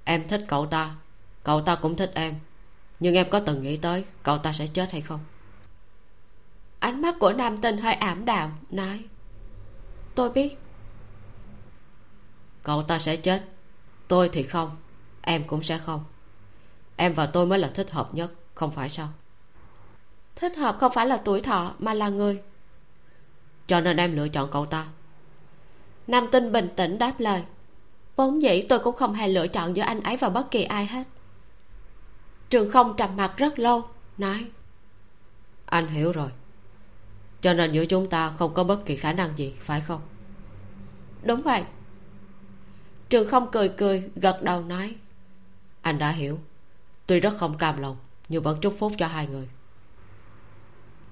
[0.04, 0.94] em thích cậu ta
[1.44, 2.34] cậu ta cũng thích em.
[3.00, 5.20] Nhưng em có từng nghĩ tới cậu ta sẽ chết hay không?
[6.78, 9.04] Ánh mắt của nam tinh hơi ảm đạm nói
[10.14, 10.58] tôi biết.
[12.62, 13.44] Cậu ta sẽ chết.
[14.08, 14.76] Tôi thì không
[15.22, 16.04] em cũng sẽ không.
[16.96, 19.08] Em và tôi mới là thích hợp nhất không phải sao?
[20.36, 22.42] Thích hợp không phải là tuổi thọ mà là người.
[23.66, 24.86] Cho nên em lựa chọn cậu ta.
[26.06, 27.42] Nam tinh bình tĩnh đáp lời
[28.16, 30.86] vốn dĩ tôi cũng không hề lựa chọn giữa anh ấy và bất kỳ ai
[30.86, 31.04] hết
[32.50, 33.88] trường không trầm mặt rất lâu
[34.18, 34.46] nói
[35.66, 36.30] anh hiểu rồi.
[37.40, 40.00] Cho nên giữa chúng ta không có bất kỳ khả năng gì phải không?
[41.22, 41.62] Đúng vậy.
[43.08, 44.94] Trường không cười cười gật đầu nói
[45.82, 46.38] anh đã hiểu.
[47.06, 47.96] Tuy rất không cam lòng
[48.28, 49.48] nhưng vẫn chúc phúc cho hai người.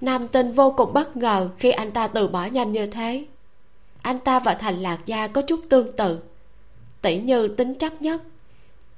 [0.01, 3.27] Nam tinh vô cùng bất ngờ khi anh ta từ bỏ nhanh như thế.
[4.03, 6.19] Anh ta và thành lạc gia có chút tương tự
[7.03, 8.23] tỷ như tính chấp nhất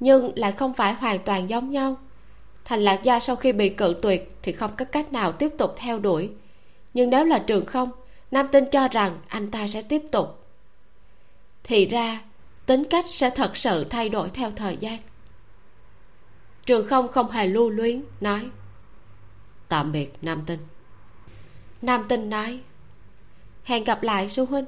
[0.01, 1.97] nhưng lại không phải hoàn toàn giống nhau
[2.65, 5.75] thành lạc gia sau khi bị cự tuyệt thì không có cách nào tiếp tục
[5.77, 6.31] theo đuổi.
[6.95, 7.91] Nhưng nếu là trường không,
[8.31, 10.45] nam tinh cho rằng anh ta sẽ tiếp tục.
[11.65, 12.21] Thì ra,
[12.67, 14.99] tính cách sẽ thật sự thay đổi theo thời gian.
[16.67, 18.49] Trường không không hề lưu luyến, nói,
[19.69, 20.61] tạm biệt, nam tinh.
[21.83, 22.61] Nam tinh nói,
[23.65, 24.65] hẹn gặp lại, sư huynh.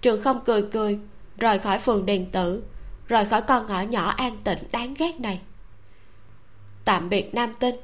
[0.00, 0.98] Trường không cười cười,
[1.36, 2.62] rời khỏi phường đền tử,
[3.08, 5.40] rời khỏi con ngõ nhỏ an tịnh đáng ghét này
[6.84, 7.74] tạm biệt nam tinh.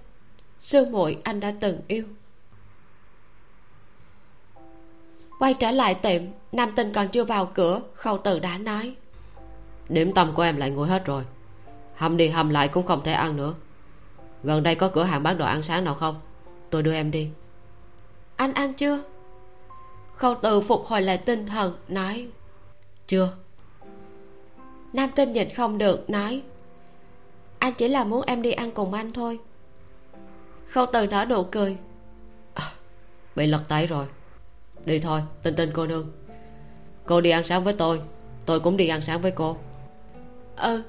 [0.60, 2.04] Sư muội anh đã từng yêu.
[5.38, 6.22] Quay trở lại tiệm
[6.52, 8.94] nam tinh còn chưa vào cửa khâu từ đã nói.
[9.88, 11.24] Điểm tâm của em lại nguội hết rồi.
[11.94, 13.54] Hầm đi hầm lại cũng không thể ăn nữa.
[14.42, 16.20] Gần đây có cửa hàng bán đồ ăn sáng nào không?
[16.70, 17.28] Tôi đưa em đi.
[18.36, 19.02] Anh ăn chưa?
[20.14, 22.28] Khâu từ phục hồi lại tinh thần nói.
[23.06, 23.32] Chưa.
[24.92, 26.42] Nam tinh nhịn không được nói
[27.58, 29.38] anh chỉ là muốn em đi ăn cùng anh thôi.
[30.66, 31.76] Khâu từ nở nụ cười.
[32.54, 32.72] À,
[33.36, 34.06] bị lật tay rồi.
[34.84, 36.12] Đi thôi tinh tinh cô nương.
[37.06, 38.00] Cô đi ăn sáng với tôi
[38.46, 39.56] tôi cũng đi ăn sáng với cô.
[40.56, 40.82] Ừ.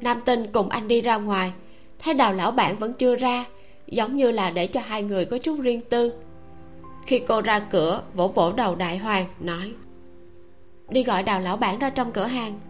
[0.00, 1.52] Nam tinh cùng anh đi ra ngoài.
[1.98, 3.44] Thấy đào lão bản vẫn chưa ra
[3.86, 6.12] giống như là để cho hai người có chút riêng tư.
[7.06, 9.72] Khi cô ra cửa vỗ vỗ đầu đại hoàng nói
[10.88, 12.60] đi gọi đào lão bản ra trong cửa hàng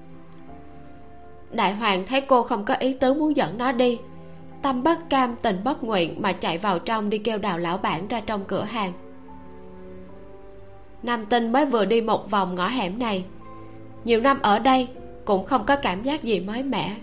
[1.51, 3.99] đại hoàng thấy cô không có ý tứ muốn dẫn nó đi.
[4.63, 8.09] Tâm bất cam, tình bất nguyện mà chạy vào trong đi kêu đào lão bản
[8.09, 8.93] ra trong cửa hàng.
[11.03, 13.25] Nam tinh mới vừa đi một vòng ngõ hẻm này.
[14.05, 14.89] Nhiều năm ở đây,
[15.25, 16.97] cũng không có cảm giác gì mới mẻ.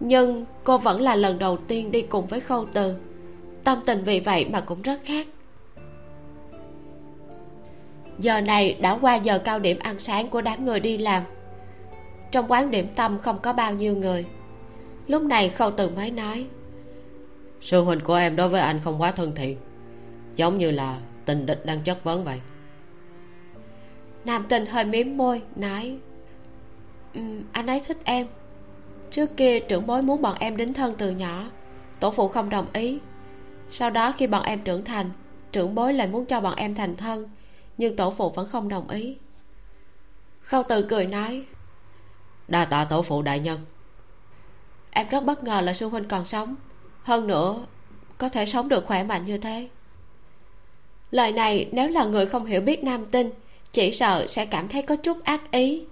[0.00, 2.94] Nhưng cô vẫn là lần đầu tiên đi cùng với khâu từ.
[3.64, 5.26] Tâm tình vì vậy mà cũng rất khác.
[8.18, 11.22] Giờ này đã qua giờ cao điểm ăn sáng của đám người đi làm
[12.34, 14.26] trong quán điểm tâm không có bao nhiêu người.
[15.06, 16.46] Lúc này khâu từ mới nói
[17.60, 19.58] sư huynh của em đối với anh không quá thân thiện
[20.36, 22.40] giống như là tình địch đang chất vấn vậy.
[24.24, 25.96] Nam tình hơi miếm môi nói
[27.14, 28.26] um, anh ấy thích em.
[29.10, 31.50] Trước kia trưởng bối muốn bọn em đính thân từ nhỏ
[32.00, 32.98] tổ phụ không đồng ý.
[33.70, 35.10] Sau đó khi bọn em trưởng thành
[35.52, 37.30] trưởng bối lại muốn cho bọn em thành thân
[37.78, 39.16] nhưng tổ phụ vẫn không đồng ý.
[40.40, 41.44] Khâu từ cười nói
[42.48, 43.60] đa tạ tổ phụ đại nhân.
[44.90, 46.54] Em rất bất ngờ là sư huynh còn sống.
[47.02, 47.66] Hơn nữa,
[48.18, 49.68] có thể sống được khỏe mạnh như thế.
[51.10, 53.30] Lời này, nếu là người không hiểu biết nam tinh,
[53.72, 55.84] chỉ sợ sẽ cảm thấy có chút ác ý.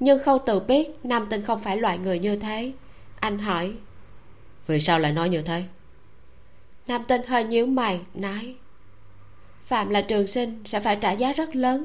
[0.00, 2.72] Nhưng khâu từ biết, nam tinh không phải loại người như thế.
[3.20, 3.72] Anh hỏi,
[4.66, 5.62] vì sao lại nói như thế?
[6.86, 8.54] Nam tinh hơi nhíu mày, nói,
[9.66, 11.84] phạm là trường sinh sẽ phải trả giá rất lớn.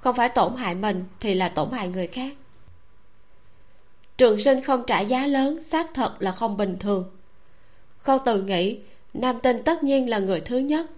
[0.00, 2.34] Không phải tổn hại mình thì là tổn hại người khác
[4.18, 7.10] trường sinh không trả giá lớn, xác thật là không bình thường.
[7.98, 8.78] Khâu từ nghĩ,
[9.14, 10.90] nam tinh tất nhiên là người thứ nhất,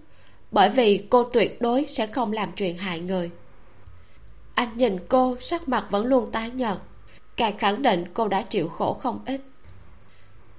[0.51, 3.31] bởi vì cô tuyệt đối sẽ không làm chuyện hại người.
[4.53, 6.77] Anh nhìn cô, sắc mặt vẫn luôn tái nhợt,
[7.37, 9.41] càng khẳng định cô đã chịu khổ không ít.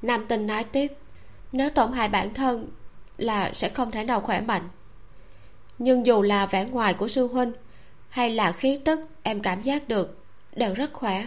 [0.03, 0.93] Nam tinh nói tiếp,
[1.53, 2.69] nếu tổn hại bản thân
[3.19, 4.69] là sẽ không thể nào khỏe mạnh.
[5.79, 7.53] Nhưng dù là vẻ ngoài của sư huynh
[8.09, 10.19] hay là khí tức em cảm giác được
[10.57, 11.27] đều rất khỏe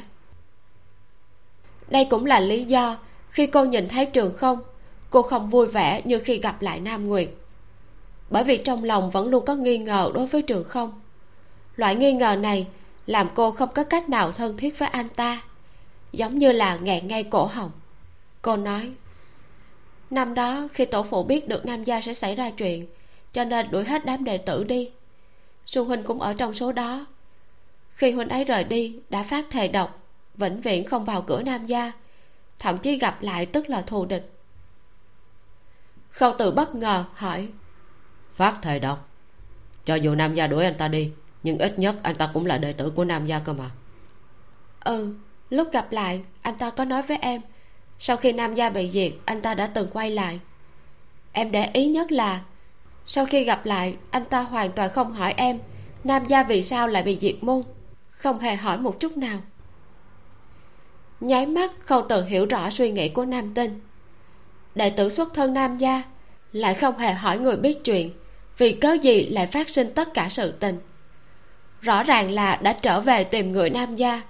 [1.92, 2.98] đây cũng là lý do
[3.30, 4.60] khi cô nhìn thấy trường không,
[5.10, 7.30] cô không vui vẻ như khi gặp lại nam nguyệt.
[8.30, 11.02] Bởi vì trong lòng vẫn luôn có nghi ngờ đối với trường không.
[11.76, 12.68] Loại nghi ngờ này
[13.06, 15.42] làm cô không có cách nào thân thiết với anh ta,
[16.12, 17.72] giống như là nghẹn ngay cổ họng.
[18.42, 18.92] Cô nói,
[20.10, 22.88] năm đó khi tổ phụ biết được nam gia sẽ xảy ra chuyện,
[23.34, 24.92] cho nên đuổi hết đám đệ tử đi.
[25.66, 27.06] Xuân huynh cũng ở trong số đó.
[27.96, 30.01] Khi huynh ấy rời đi, đã phát thề độc
[30.42, 31.92] vĩnh viễn không vào cửa nam gia
[32.60, 34.32] thậm chí gặp lại tức là thù địch.
[36.10, 37.48] Khâu từ bất ngờ hỏi
[38.36, 39.10] phát thề độc
[39.86, 41.12] cho dù nam gia đuổi anh ta đi
[41.44, 43.70] nhưng ít nhất anh ta cũng là đệ tử của nam gia cơ mà.
[44.80, 45.14] Ừ
[45.50, 47.42] lúc gặp lại anh ta có nói với em
[48.00, 50.40] sau khi nam gia bị diệt anh ta đã từng quay lại.
[51.32, 52.42] Em để ý nhất là
[53.06, 55.60] sau khi gặp lại anh ta hoàn toàn không hỏi em
[56.04, 57.64] nam gia vì sao lại bị diệt môn
[58.10, 59.40] không hề hỏi một chút nào
[61.22, 63.80] nháy mắt không tự hiểu rõ suy nghĩ của nam tinh.
[64.76, 66.04] Đệ tử xuất thân nam gia
[66.52, 68.12] lại không hề hỏi người biết chuyện,
[68.58, 70.80] vì cớ gì lại phát sinh tất cả sự tình.
[71.82, 74.22] Rõ ràng là đã trở về tìm người nam gia,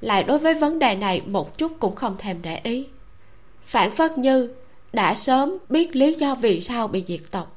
[0.00, 2.86] lại đối với vấn đề này một chút cũng không thèm để ý.
[3.64, 4.54] Phản phất như
[4.92, 7.56] đã sớm biết lý do vì sao bị diệt tộc.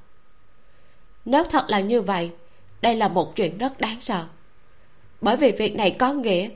[1.26, 2.32] Nếu thật là như vậy,
[2.82, 4.26] đây là một chuyện rất đáng sợ.
[5.22, 6.50] Bởi vì việc này có nghĩa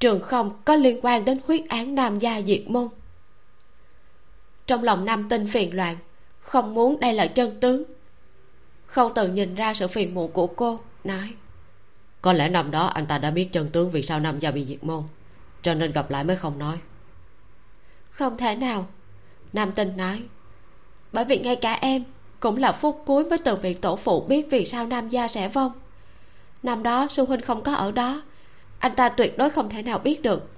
[0.00, 2.88] trường không có liên quan đến huyết án nam gia diệt môn.
[4.66, 5.96] Trong lòng nam tinh phiền loạn
[6.40, 7.82] không muốn đây là chân tướng.
[8.86, 11.34] Khâu từ nhìn ra sự phiền muộn của cô nói
[12.22, 14.64] có lẽ năm đó anh ta đã biết chân tướng vì sao nam gia bị
[14.64, 15.02] diệt môn
[15.62, 16.78] cho nên gặp lại mới không nói.
[18.10, 18.86] Không thể nào
[19.52, 20.22] nam tinh nói
[21.12, 22.04] bởi vì ngay cả em
[22.40, 25.48] cũng là phút cuối mới từ việc tổ phụ biết vì sao nam gia sẽ
[25.48, 25.72] vong.
[26.62, 28.22] Năm đó sư huynh không có ở đó
[28.80, 30.50] anh ta tuyệt đối không thể nào biết được.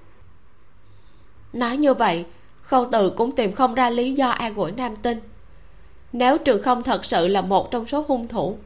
[1.53, 2.25] Nói như vậy
[2.63, 5.21] khâu từ cũng tìm không ra lý do an ủi nam tinh.
[6.13, 8.59] Nếu trường không thật sự là một trong số hung thủ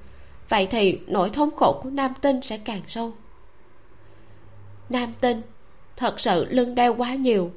[0.49, 3.13] vậy thì nỗi thống khổ của nam tinh sẽ càng sâu.
[4.89, 5.43] Nam tinh
[5.97, 7.51] thật sự lưng đeo quá nhiều.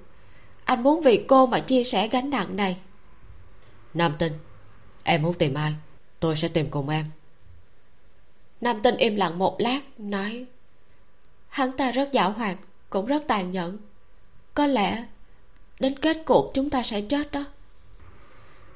[0.65, 2.77] Anh muốn vì cô mà chia sẻ gánh nặng này.
[3.93, 4.33] Nam tinh
[5.03, 5.73] em muốn tìm ai?
[6.19, 7.05] Tôi sẽ tìm cùng em.
[8.61, 10.45] Nam tinh im lặng một lát nói
[11.49, 12.57] hắn ta rất giảo hoạt
[12.89, 13.77] cũng rất tàn nhẫn.
[14.53, 15.05] Có lẽ
[15.79, 17.45] đến kết cuộc chúng ta sẽ chết đó.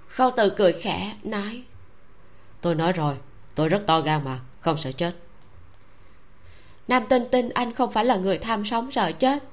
[0.07, 1.63] Khâu từ cười khẽ nói
[2.61, 3.15] tôi nói rồi
[3.55, 5.13] tôi rất to gan mà không sợ chết.
[6.87, 9.43] Nam tinh tin anh không phải là người tham sống sợ chết.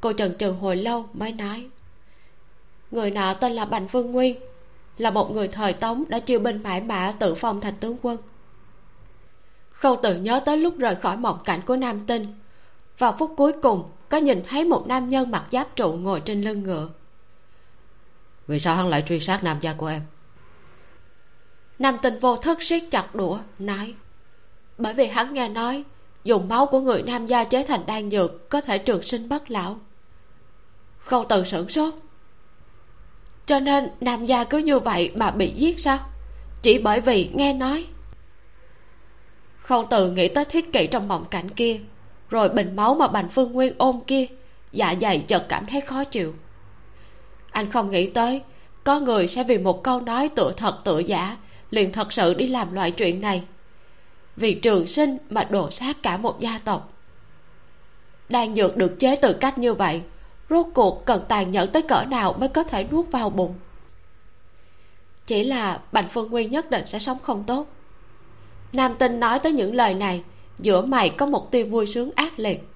[0.00, 1.68] Cô trần trừ hồi lâu mới nói
[2.90, 4.36] người nọ tên là bành phương nguyên
[4.98, 8.18] là một người thời tống đã chiêu binh mãi mã tự phong thành tướng quân.
[9.70, 12.22] Khâu tự nhớ tới lúc rời khỏi mộng cảnh của nam tinh
[13.00, 16.42] vào phút cuối cùng có nhìn thấy một nam nhân mặc giáp trụ ngồi trên
[16.42, 16.88] lưng ngựa.
[18.46, 20.02] Vì sao hắn lại truy sát nam gia của em?
[21.78, 23.94] Nam tinh vô thức siết chặt đũa nói.
[24.78, 25.84] Bởi vì hắn nghe nói
[26.24, 29.50] dùng máu của người nam gia chế thành đan dược có thể trường sinh bất
[29.50, 29.80] lão.
[30.98, 31.94] Khâu từ sửng sốt.
[33.46, 35.98] Cho nên nam gia cứ như vậy mà bị giết sao?
[36.62, 37.86] Chỉ bởi vì nghe nói.
[39.62, 41.80] Khâu từ nghĩ tới thiết kỷ trong mộng cảnh kia
[42.30, 44.26] rồi bình máu mà bành phương nguyên ôm kia
[44.72, 46.34] dạ dày chợt cảm thấy khó chịu.
[47.50, 48.42] Anh không nghĩ tới,
[48.84, 51.36] có người sẽ vì một câu nói tựa thật tựa giả,
[51.70, 53.42] liền thật sự đi làm loại chuyện này.
[54.36, 56.92] Vì trường sinh mà đổ sát cả một gia tộc.
[58.28, 60.02] Đang dược được chế từ cách như vậy,
[60.50, 63.54] rốt cuộc cần tàn nhẫn tới cỡ nào mới có thể nuốt vào bụng?
[65.26, 67.66] Chỉ là bành phương nguyên nhất định sẽ sống không tốt.
[68.72, 70.22] Nam tinh nói tới những lời này
[70.62, 72.68] giữa mày có một tia vui sướng ác liệt.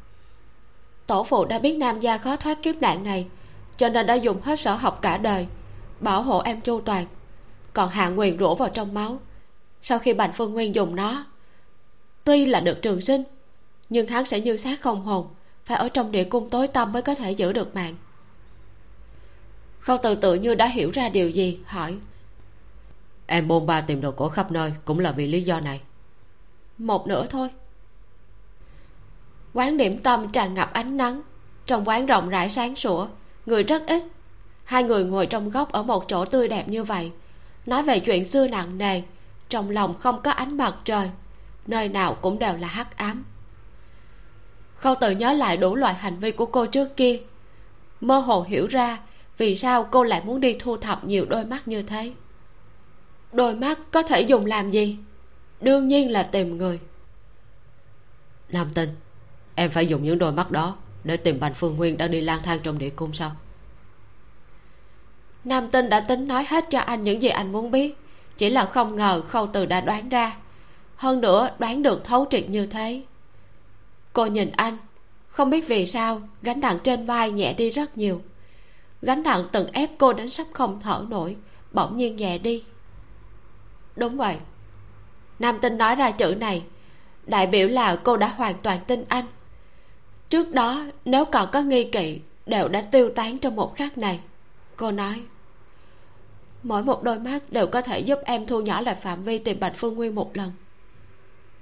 [1.07, 3.27] Tổ phụ đã biết nam gia khó thoát kiếp nạn này
[3.77, 5.47] cho nên đã dùng hết sở học cả đời
[6.01, 7.07] bảo hộ em chu toàn.
[7.73, 9.19] Còn hạ nguyền rũ vào trong máu.
[9.83, 11.27] Sau khi bành phương nguyên dùng nó
[12.25, 13.23] tuy là được trường sinh
[13.89, 15.27] nhưng hắn sẽ như xác không hồn
[15.65, 17.95] phải ở trong địa cung tối tăm mới có thể giữ được mạng.
[19.79, 21.97] Khâu từ tự như đã hiểu ra điều gì hỏi.
[23.27, 25.81] Em bôn ba tìm đồ cổ khắp nơi cũng là vì lý do này.
[26.79, 27.49] Một nửa thôi
[29.55, 31.23] quán điểm tâm tràn ngập ánh nắng.
[31.67, 33.09] Trong quán rộng rãi sáng sủa,
[33.47, 34.03] người rất ít.
[34.65, 37.11] Hai người ngồi trong góc ở một chỗ tươi đẹp như vậy.
[37.67, 39.03] Nói về chuyện xưa nặng nề,
[39.49, 41.11] trong lòng không có ánh mặt trời,
[41.67, 43.25] nơi nào cũng đều là hắc ám.
[44.77, 47.21] Khâu tự nhớ lại đủ loại hành vi của cô trước kia.
[48.01, 48.99] Mơ hồ hiểu ra
[49.39, 52.13] vì sao cô lại muốn đi thu thập nhiều đôi mắt như thế.
[53.33, 54.99] Đôi mắt có thể dùng làm gì?
[55.61, 56.81] Đương nhiên là tìm người.
[58.49, 58.89] Nam tình
[59.55, 62.41] em phải dùng những đôi mắt đó để tìm bành phương nguyên đang đi lang
[62.43, 63.33] thang trong địa cung sao?
[65.45, 67.99] Nam tinh đã tính nói hết cho anh những gì anh muốn biết.
[68.39, 70.37] Chỉ là không ngờ khâu từ đã đoán ra.
[70.97, 73.03] Hơn nữa, đoán được thấu triệt như thế.
[74.13, 74.79] Cô nhìn anh,
[75.29, 78.23] không biết vì sao gánh nặng trên vai nhẹ đi rất nhiều.
[79.03, 81.37] Gánh nặng từng ép cô đến sắp không thở nổi,
[81.73, 82.65] bỗng nhiên nhẹ đi.
[83.97, 84.37] Đúng vậy.
[85.39, 86.63] Nam tinh nói ra chữ này,
[87.27, 89.25] đại biểu là cô đã hoàn toàn tin anh
[90.35, 94.21] trước đó, nếu còn có nghi kỵ, đều đã tiêu tán trong một khắc này.
[94.77, 95.23] Cô nói,
[96.63, 99.61] mỗi một đôi mắt đều có thể giúp em thu nhỏ lại phạm vi tìm
[99.61, 100.53] bạch phương nguyên một lần.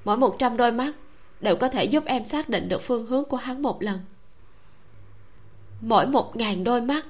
[0.04, 0.92] Mỗi một trăm đôi mắt
[1.40, 3.98] đều có thể giúp em xác định được phương hướng của hắn một lần.
[5.80, 7.06] Mỗi một ngàn đôi mắt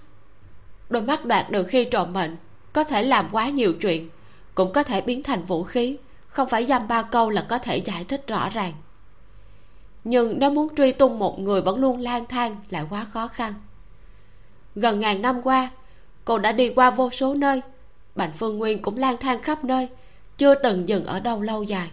[0.91, 2.37] đôi mắt đoạt được khi trộm mệnh,
[2.73, 4.09] có thể làm quá nhiều chuyện,
[4.55, 5.97] cũng có thể biến thành vũ khí,
[6.27, 8.73] không phải dăm ba câu là có thể giải thích rõ ràng
[10.05, 13.55] nhưng nếu muốn truy tung một người vẫn luôn lang thang lại quá khó khăn.
[14.74, 15.70] Gần ngàn năm qua,
[16.24, 17.62] cô đã đi qua vô số nơi.
[18.14, 19.88] Bành phương nguyên cũng lang thang khắp nơi,
[20.38, 21.90] chưa từng dừng ở đâu lâu dài.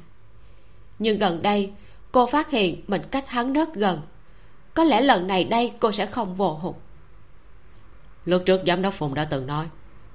[0.99, 1.72] Nhưng gần đây,
[2.12, 4.01] cô phát hiện mình cách hắn rất gần.
[4.74, 6.76] Có lẽ lần này đây cô sẽ không vồ hụt.
[8.26, 9.66] Lúc trước giám đốc phùng đã từng nói,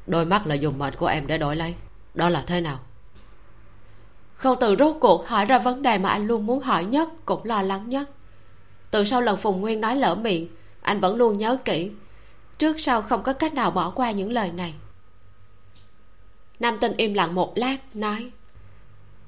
[0.07, 1.75] đôi mắt là dùng mệnh của em để đổi lấy.
[2.15, 2.79] Đó là thế nào?
[4.37, 7.45] Khâu từ rốt cuộc hỏi ra vấn đề mà anh luôn muốn hỏi nhất, cũng
[7.45, 8.11] lo lắng nhất.
[8.91, 10.49] Từ sau lần phùng nguyên nói lỡ miệng,
[10.83, 11.91] anh vẫn luôn nhớ kỹ.
[12.59, 14.75] Trước sau không có cách nào bỏ qua những lời này.
[16.61, 18.31] Nam tinh im lặng một lát, nói,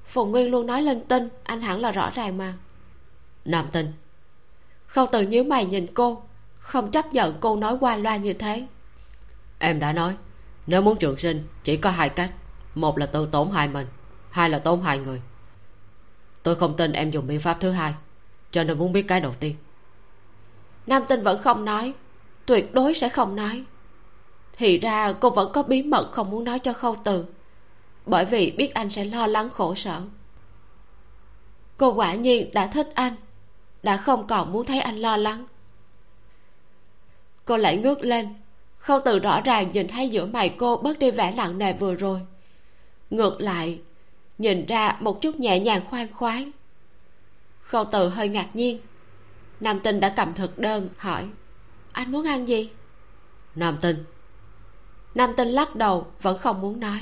[0.05, 2.55] phùng nguyên luôn nói linh tinh, anh hẳn là rõ ràng mà.
[3.45, 3.93] Nam tinh,
[4.87, 6.23] khâu từ nhíu mày nhìn cô,
[6.59, 8.67] không chấp nhận cô nói qua loa như thế.
[9.59, 10.17] Em đã nói,
[10.67, 12.33] nếu muốn trường sinh, chỉ có hai cách,
[12.75, 13.87] một là tự tổn hại mình
[14.37, 15.23] hai là tổn hại người.
[16.43, 17.95] Tôi không tin em dùng biện pháp thứ hai,
[18.51, 19.57] cho nên muốn biết cái đầu tiên.
[20.87, 21.93] Nam tinh vẫn không nói,
[22.47, 23.65] tuyệt đối sẽ không nói.
[24.53, 27.25] Thì ra cô vẫn có bí mật không muốn nói cho khâu từ,
[28.07, 30.01] bởi vì biết anh sẽ lo lắng khổ sở.
[31.77, 33.15] Cô quả nhiên đã thích anh,
[33.83, 35.47] đã không còn muốn thấy anh lo lắng.
[37.45, 38.35] Cô lại ngước lên,
[38.79, 41.95] khâu từ rõ ràng nhìn thấy giữa mày cô bớt đi vẻ nặng nề vừa
[41.95, 42.21] rồi.
[43.11, 43.81] Ngược lại
[44.39, 46.53] nhìn ra một chút nhẹ nhàng khoan khoái.
[47.61, 48.81] Khâu từ hơi ngạc nhiên.
[49.61, 51.29] Nam tinh đã cầm thực đơn, hỏi,
[51.93, 52.71] anh muốn ăn gì?
[53.55, 54.05] Nam tinh.
[55.15, 57.01] Nam tinh lắc đầu, vẫn không muốn nói.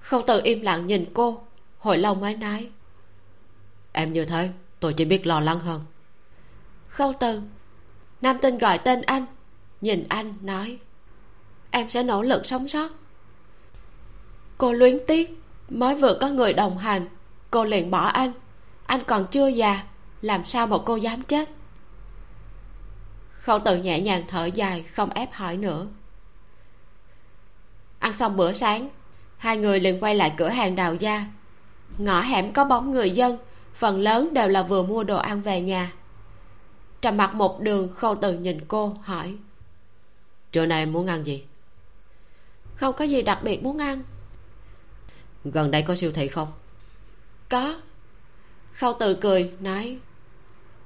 [0.00, 1.42] Khâu từ im lặng nhìn cô,
[1.78, 2.70] hồi lâu mới nói,
[3.92, 5.84] em như thế, tôi chỉ biết lo lắng hơn.
[6.88, 7.40] Khâu từ.
[8.20, 9.26] Nam tinh gọi tên anh,
[9.80, 10.78] nhìn anh nói,
[11.70, 12.90] em sẽ nỗ lực sống sót.
[14.58, 15.41] Cô luyến tiếc
[15.72, 17.06] mới vừa có người đồng hành
[17.50, 18.32] cô liền bỏ anh.
[18.86, 19.82] Anh còn chưa già
[20.20, 21.48] làm sao mà cô dám chết?
[23.32, 25.86] Khâu từ nhẹ nhàng thở dài không ép hỏi nữa.
[27.98, 28.88] Ăn xong bữa sáng
[29.38, 31.26] hai người liền quay lại cửa hàng đào gia.
[31.98, 33.38] Ngõ hẻm có bóng người dân
[33.74, 35.92] phần lớn đều là vừa mua đồ ăn về nhà.
[37.00, 39.36] Trầm mặt một đường khâu từ nhìn cô hỏi.
[40.52, 41.44] Trưa nay muốn ăn gì?
[42.74, 44.02] Không có gì đặc biệt muốn ăn
[45.44, 46.48] gần đây có siêu thị không?
[47.48, 47.76] Có.
[48.72, 49.98] Khâu từ cười nói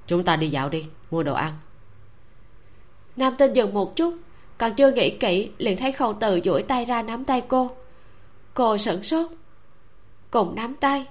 [0.07, 1.53] chúng ta đi dạo đi mua đồ ăn.
[3.17, 4.15] Nam tinh dừng một chút
[4.59, 7.71] còn chưa nghĩ kỹ liền thấy khâu từ duỗi tay ra nắm tay cô.
[8.55, 9.31] Cô sửng sốt
[10.31, 11.07] cùng nắm tay.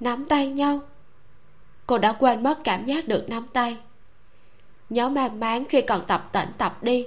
[0.00, 0.80] Nắm tay nhau.
[1.86, 3.76] Cô đã quên mất cảm giác được nắm tay.
[4.90, 7.06] Nhớ mang máng khi còn tập tễnh tập đi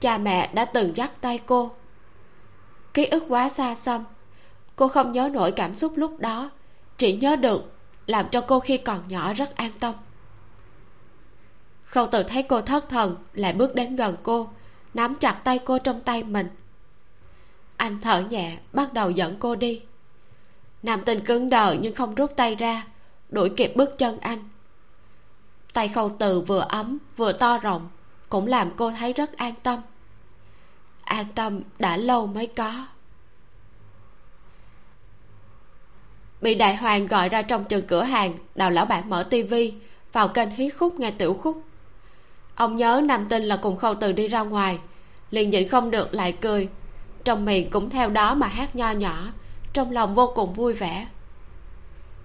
[0.00, 1.70] cha mẹ đã từng dắt tay cô.
[2.94, 4.04] Ký ức quá xa xăm
[4.76, 6.50] cô không nhớ nổi cảm xúc lúc đó,
[6.98, 7.72] chỉ nhớ được
[8.06, 9.94] làm cho cô khi còn nhỏ rất an tâm.
[11.84, 14.48] Khâu từ thấy cô thất thần, lại bước đến gần cô,
[14.94, 16.48] nắm chặt tay cô trong tay mình.
[17.76, 19.82] Anh thở nhẹ, bắt đầu dẫn cô đi.
[20.82, 22.86] Nam tinh cứng đờ nhưng không rút tay ra,
[23.28, 24.48] đuổi kịp bước chân anh.
[25.72, 27.88] Tay khâu từ vừa ấm, vừa to rộng,
[28.28, 29.80] cũng làm cô thấy rất an tâm.
[31.04, 32.86] An tâm đã lâu mới có.
[36.40, 39.74] Bị đại hoàng gọi ra trong trường cửa hàng, đào lão bản mở tivi,
[40.12, 41.62] vào kênh hí khúc nghe tiểu khúc.
[42.54, 44.78] Ông nhớ nam tinh là cùng khâu từ đi ra ngoài,
[45.30, 46.68] liền nhịn không được lại cười.
[47.24, 49.32] Trong miệng cũng theo đó mà hát nho nhỏ,
[49.72, 51.08] trong lòng vô cùng vui vẻ.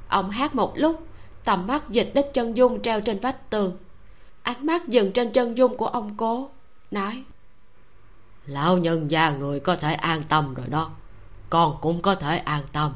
[0.08, 1.08] Ông hát một lúc,
[1.44, 3.78] tầm mắt dịch đích chân dung treo trên vách tường.
[4.44, 6.50] Ánh mắt dừng trên chân dung của ông cố,
[6.92, 7.24] nói,
[8.46, 10.90] lão nhân gia người có thể an tâm rồi đó,
[11.50, 12.94] con cũng có thể an tâm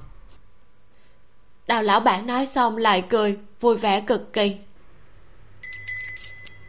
[1.68, 4.58] đào lão bản nói xong lại cười vui vẻ cực kỳ.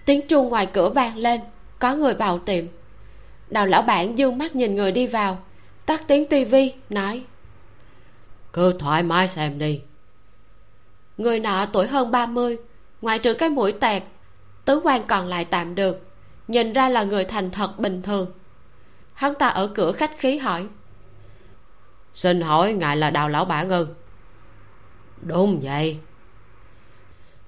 [0.06, 1.40] Tiếng chuông ngoài cửa vang lên
[1.78, 2.64] có người vào tiệm.
[3.48, 5.38] Đào lão bản dương mắt nhìn người đi vào
[5.86, 7.24] tắt tiếng tivi nói
[8.52, 9.80] cứ thoải mái xem đi.
[11.18, 12.56] Người nọ tuổi hơn ba mươi
[13.02, 14.02] ngoại trừ cái mũi tẹt
[14.64, 16.06] tứ quan còn lại tạm được
[16.48, 18.32] nhìn ra là người thành thật bình thường.
[19.14, 20.66] Hắn ta ở cửa khách khí hỏi
[22.14, 23.86] xin hỏi ngài là đào lão bản ư
[25.22, 25.98] đúng vậy.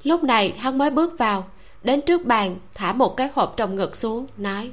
[0.02, 1.48] Lúc này, hắn mới bước vào,
[1.82, 4.72] đến trước bàn, thả một cái hộp trong ngực xuống, nói.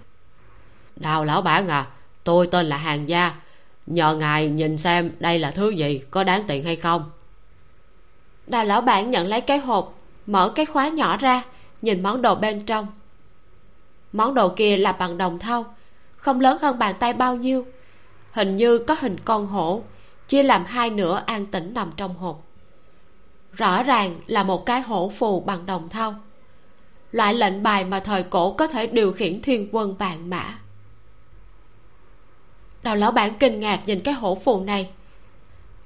[0.95, 1.87] Đào lão bản à
[2.23, 3.35] tôi tên là hàng gia,
[3.85, 7.11] nhờ ngài nhìn xem đây là thứ gì, có đáng tiền hay không?
[8.47, 9.93] Đào lão bản nhận lấy cái hộp,
[10.25, 11.43] mở cái khóa nhỏ ra,
[11.81, 12.87] nhìn món đồ bên trong.
[14.13, 15.75] Món đồ kia là bằng đồng thau,
[16.17, 17.65] không lớn hơn bàn tay bao nhiêu,
[18.31, 19.83] hình như có hình con hổ,
[20.27, 22.44] chia làm hai nửa an tĩnh nằm trong hộp
[23.55, 26.15] rõ ràng là một cái hổ phù bằng đồng thau.
[27.11, 30.59] Loại lệnh bài mà thời cổ có thể điều khiển thiên quân vạn mã.
[32.83, 34.89] Đào lão bản kinh ngạc nhìn cái hổ phù này.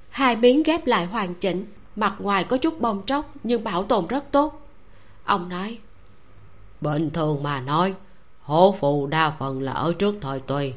[0.09, 1.65] Hai miếng ghép lại hoàn chỉnh
[1.95, 4.61] mặt ngoài có chút bong tróc nhưng bảo tồn rất tốt.
[5.23, 5.77] Ông nói
[6.81, 7.93] bình thường mà nói
[8.41, 10.73] hổ phù đa phần là ở trước thời tùy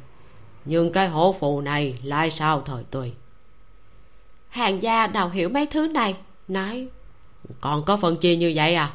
[0.64, 3.12] nhưng cái hổ phù này lại sau thời tùy.
[4.49, 6.16] Hàng gia nào hiểu mấy thứ này
[6.49, 6.88] nói
[7.61, 8.93] còn có phân chia như vậy à?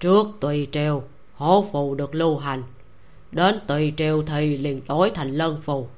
[0.00, 1.04] Trước tùy triều
[1.34, 2.62] hổ phù được lưu hành.
[3.32, 5.88] Đến tùy triều thì liền đổi thành lân phù.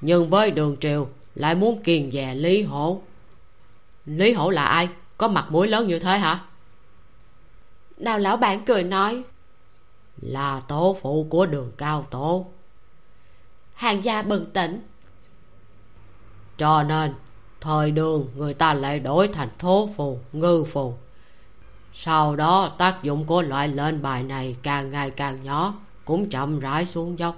[0.00, 3.02] Nhưng với đường triều lại muốn kiền dè lý hổ.
[4.06, 4.88] Lý hổ là ai?
[5.16, 6.44] Có mặt mũi lớn như thế hả?
[7.96, 9.22] Đào lão bản cười nói
[10.20, 12.46] là tổ phụ của đường cao tổ.
[13.74, 14.80] Hàng gia bừng tỉnh.
[16.58, 17.14] Cho nên
[17.62, 20.94] thời đường người ta lại đổi thành thố phù, ngư phù.
[21.94, 26.60] Sau đó, tác dụng của loại lên bài này càng ngày càng nhỏ, cũng chậm
[26.60, 27.36] rãi xuống dốc.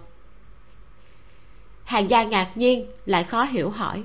[1.85, 4.03] Hàng gia ngạc nhiên, lại khó hiểu hỏi.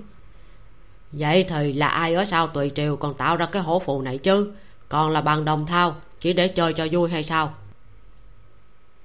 [1.11, 4.17] Vậy thì là ai ở sau tùy triều còn tạo ra cái hổ phù này
[4.17, 4.51] chứ?
[4.89, 7.53] Còn là bằng đồng thao, chỉ để chơi cho vui hay sao?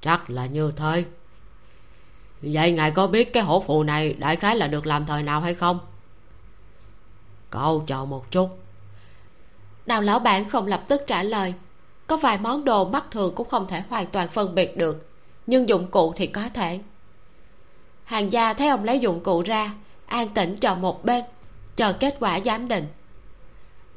[0.01, 1.05] Chắc là như thế.
[2.43, 5.41] Vậy ngài có biết cái hổ phù này đại khái là được làm thời nào
[5.41, 5.79] hay không?
[7.55, 8.49] Cậu chờ một chút.
[9.87, 11.55] Đào lão bản không lập tức trả lời.
[12.07, 15.09] Có vài món đồ mắt thường cũng không thể hoàn toàn phân biệt được,
[15.47, 16.81] nhưng dụng cụ thì có thể.
[18.05, 19.75] Hàng gia thấy ông lấy dụng cụ ra,
[20.07, 21.25] an tĩnh chờ một bên,
[21.77, 22.87] chờ kết quả giám định.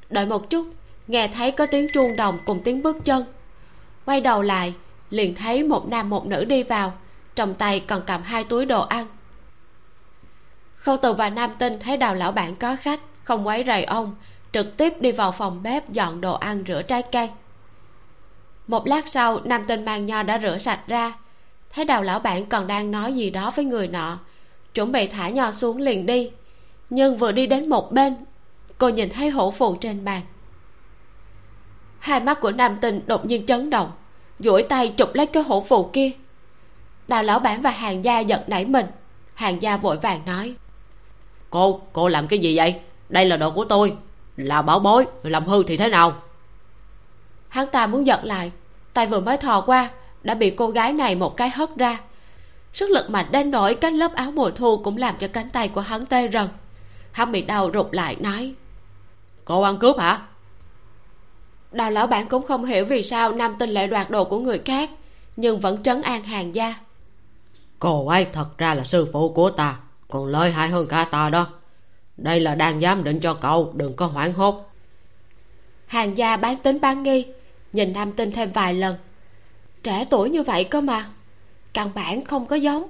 [0.09, 0.67] Đợi một chút,
[1.07, 3.25] nghe thấy có tiếng chuông đồng cùng tiếng bước chân.
[4.05, 4.73] Quay đầu lại,
[5.09, 6.93] liền thấy một nam một nữ đi vào,
[7.35, 9.07] trong tay còn cầm hai túi đồ ăn.
[10.75, 14.15] Khâu từ và nam tinh thấy đào lão bản có khách không quấy rầy ông,
[14.51, 17.29] trực tiếp đi vào phòng bếp dọn đồ ăn rửa trái cây.
[18.67, 21.13] Một lát sau, nam tinh mang nho đã rửa sạch ra.
[21.73, 24.19] Thấy đào lão bản còn đang nói gì đó với người nọ,
[24.73, 26.31] chuẩn bị thả nho xuống liền đi.
[26.89, 28.15] Nhưng vừa đi đến một bên,
[28.77, 30.21] cô nhìn thấy hổ phù trên bàn.
[31.99, 33.91] Hai mắt của nam tinh đột nhiên chấn động,
[34.39, 36.11] duỗi tay chụp lấy cái hổ phù kia.
[37.07, 38.85] Đào lão bản và hàng gia giật nảy mình.
[39.33, 40.55] Hàng gia vội vàng nói,
[41.49, 42.81] cô cô làm cái gì vậy?
[43.09, 43.93] Đây là đồ của tôi.
[44.37, 45.05] Là bảo bối.
[45.23, 46.13] Làm hư thì thế nào?
[47.47, 48.51] Hắn ta muốn giật lại.
[48.93, 49.89] Tay vừa mới thò qua
[50.23, 51.99] đã bị cô gái này một cái hất ra.
[52.73, 55.67] Sức lực mạnh đến nỗi cách lớp áo mùa thu cũng làm cho cánh tay
[55.67, 56.47] của hắn tê rần.
[57.11, 58.53] Hắn bị đau rụt lại nói
[59.47, 60.21] cô ăn cướp hả?
[61.71, 64.61] Đào lão bản cũng không hiểu vì sao nam tinh lại đoạt đồ của người
[64.65, 64.89] khác
[65.35, 66.75] nhưng vẫn trấn an hàng gia.
[67.79, 69.77] Cô ấy thật ra là sư phụ của ta.
[70.07, 71.47] Còn lợi hại hơn cả ta đó
[72.17, 74.71] đây là đang giám định cho cậu đừng có hoảng hốt.
[75.85, 77.25] Hàng gia bán tính bán nghi
[77.73, 78.95] nhìn nam tinh thêm vài lần.
[79.83, 81.09] Trẻ tuổi như vậy cơ mà
[81.73, 82.87] căn bản không có giống.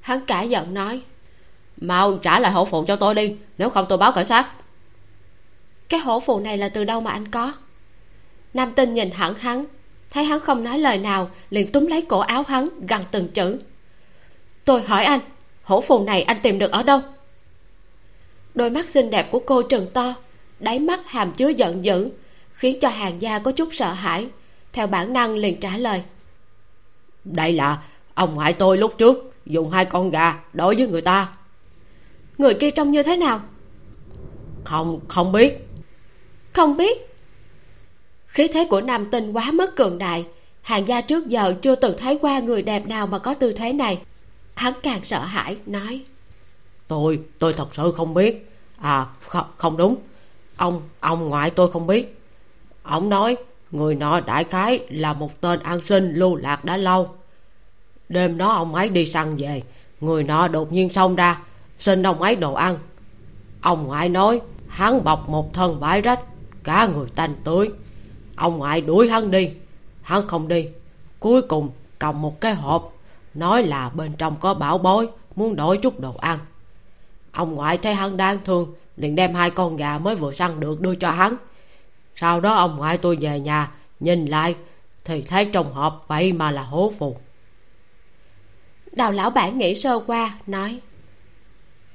[0.00, 1.02] Hắn cả giận nói
[1.76, 4.48] mau trả lại hổ phụ cho tôi đi nếu không tôi báo cảnh sát.
[5.88, 7.52] Cái hổ phụ này là từ đâu mà anh có?
[8.54, 9.64] Nam tinh nhìn hẳn hắn
[10.10, 13.58] thấy hắn không nói lời nào liền túm lấy cổ áo hắn gằn từng chữ.
[14.64, 15.20] Tôi hỏi anh
[15.62, 17.00] hổ phù này anh tìm được ở đâu
[18.54, 20.14] đôi mắt xinh đẹp của cô trừng to
[20.60, 22.10] đáy mắt hàm chứa giận dữ
[22.54, 24.26] khiến cho hàng gia có chút sợ hãi.
[24.72, 26.02] Theo bản năng liền trả lời.
[27.24, 27.82] Đây là
[28.14, 31.32] ông ngoại tôi lúc trước dùng hai con gà đối với người ta.
[32.38, 33.40] Người kia trông như thế nào?
[34.64, 35.68] Không không biết.
[36.52, 36.98] Không biết.
[38.26, 40.26] Khí thế của nam tinh quá mức cường đại.
[40.62, 43.72] Hàng gia trước giờ chưa từng thấy qua người đẹp nào mà có tư thế
[43.72, 44.00] này.
[44.54, 46.04] Hắn càng sợ hãi nói
[46.88, 48.50] tôi tôi thật sự không biết.
[48.80, 49.96] À không, không đúng.
[50.56, 52.20] Ông ông ngoại tôi không biết.
[52.82, 53.36] Ông nói
[53.70, 57.08] người nọ đại khái là một tên an sinh lưu lạc đã lâu.
[58.08, 59.62] Đêm đó ông ấy đi săn về.
[60.00, 61.42] Người nọ đột nhiên xông ra
[61.78, 62.78] xin ông ấy đồ ăn.
[63.60, 66.20] Ông ngoại nói hắn bọc một thân bãi rách
[66.62, 67.68] cả người tanh tưới.
[68.36, 69.50] Ông ngoại đuổi hắn đi.
[70.02, 70.68] Hắn không đi.
[71.20, 72.92] Cuối cùng cầm một cái hộp
[73.34, 76.38] nói là bên trong có bảo bối muốn đổi chút đồ ăn
[77.34, 80.80] ông ngoại thấy hắn đáng thương liền đem hai con gà mới vừa săn được
[80.80, 81.36] đưa cho hắn.
[82.16, 83.70] Sau đó ông ngoại tôi về nhà
[84.00, 84.54] nhìn lại
[85.04, 87.16] thì thấy trong hộp vậy mà là hố phù.
[88.92, 90.80] Đào lão bản nghĩ sơ qua nói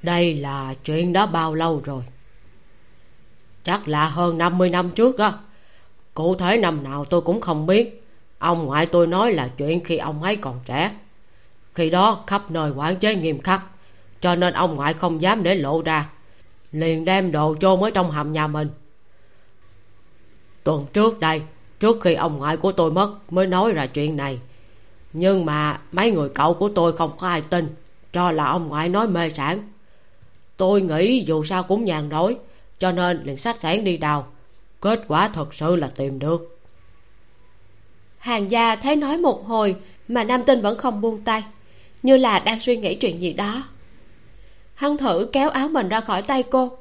[0.02, 2.02] đây là chuyện đó bao lâu rồi?
[3.64, 5.32] Chắc là hơn năm mươi năm trước á.
[6.14, 8.02] Cụ thể năm nào tôi cũng không biết.
[8.38, 10.90] Ông ngoại tôi nói là chuyện khi ông ấy còn trẻ.
[11.74, 13.62] Khi đó khắp nơi quản chế nghiêm khắc
[14.20, 16.08] cho nên ông ngoại không dám để lộ ra.
[16.72, 18.68] Liền đem đồ chôn ở trong hầm nhà mình.
[20.64, 21.42] Tuần trước đây,
[21.80, 24.40] trước khi ông ngoại của tôi mất, mới nói ra chuyện này.
[25.12, 27.74] Nhưng mà mấy người cậu của tôi không có ai tin,
[28.12, 29.68] cho là ông ngoại nói mê sản.
[30.56, 32.36] Tôi nghĩ dù sao cũng nhàn rỗi,
[32.78, 34.26] cho nên liền sách sản đi đào.
[34.80, 36.58] Kết quả thật sự là tìm được.
[38.18, 39.76] Hàng gia thấy nói một hồi,
[40.08, 41.44] mà nam tinh vẫn không buông tay,
[42.02, 43.62] như là đang suy nghĩ chuyện gì đó
[44.80, 46.78] hắn thử kéo áo mình ra khỏi tay cô.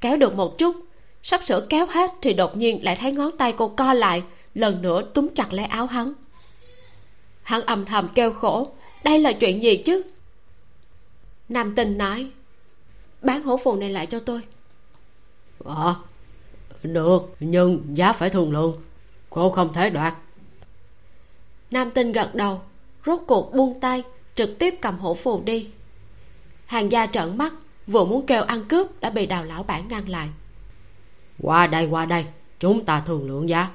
[0.00, 0.76] Kéo được một chút,
[1.22, 4.22] sắp sửa kéo hết thì đột nhiên lại thấy ngón tay cô co lại,
[4.54, 6.12] lần nữa túm chặt lấy áo hắn.
[7.42, 8.68] Hắn âm thầm kêu khổ,
[9.04, 10.02] đây là chuyện gì chứ?
[11.48, 12.30] Nam tinh nói,
[13.22, 14.40] bán hổ phù này lại cho tôi.
[15.64, 15.96] Ờ
[16.82, 18.82] được, nhưng giá phải thương lượng
[19.30, 20.14] cô không thể đoạt.
[21.70, 22.60] Nam tinh gật đầu,
[23.06, 24.02] rốt cuộc buông tay,
[24.34, 25.70] trực tiếp cầm hổ phù đi
[26.66, 27.52] hàng gia trợn mắt,
[27.86, 30.28] vừa muốn kêu ăn cướp đã bị đào lão bản ngăn lại.
[31.42, 32.26] Qua đây qua đây,
[32.60, 33.70] chúng ta thương lượng giá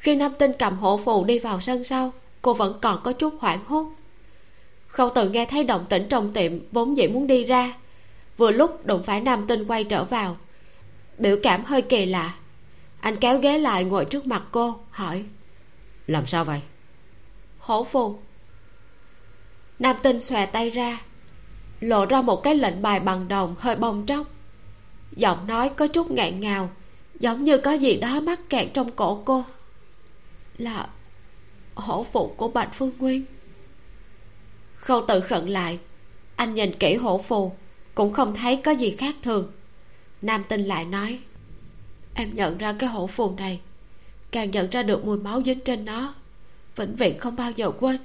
[0.00, 2.12] khi nam tinh cầm hộ phù đi vào sân sau,
[2.42, 3.86] cô vẫn còn có chút hoảng hốt.
[4.86, 7.74] Khâu tự nghe thấy động tĩnh trong tiệm vốn dĩ muốn đi ra.
[8.36, 10.36] Vừa lúc đụng phải nam tinh quay trở vào,
[11.18, 12.34] biểu cảm hơi kỳ lạ.
[13.00, 15.24] Anh kéo ghế lại ngồi trước mặt cô, hỏi,
[16.06, 16.60] làm sao vậy?
[17.58, 18.18] Hổ phù
[19.80, 21.00] nam tinh xòe tay ra,
[21.80, 24.26] lộ ra một cái lệnh bài bằng đồng hơi bong tróc.
[25.12, 26.70] Giọng nói có chút ngạn ngào,
[27.20, 29.44] giống như có gì đó mắc kẹt trong cổ cô.
[30.58, 30.88] Là
[31.74, 33.24] hổ phụ của bạch phương nguyên.
[34.74, 35.78] Khâu tự khẩn lại,
[36.36, 37.52] anh nhìn kỹ hổ phù
[37.94, 39.52] cũng không thấy có gì khác thường.
[40.22, 41.18] Nam tinh lại nói,
[42.14, 43.60] em nhận ra cái hổ phù này,
[44.30, 46.14] càng nhận ra được mùi máu dính trên nó,
[46.76, 47.96] vĩnh viễn không bao giờ quên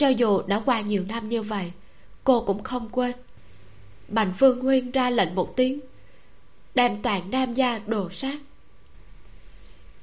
[0.00, 1.72] cho dù đã qua nhiều năm như vậy,
[2.24, 3.12] cô cũng không quên.
[4.08, 5.80] Bành phương nguyên ra lệnh một tiếng,
[6.74, 8.38] đem toàn nam gia đồ sát.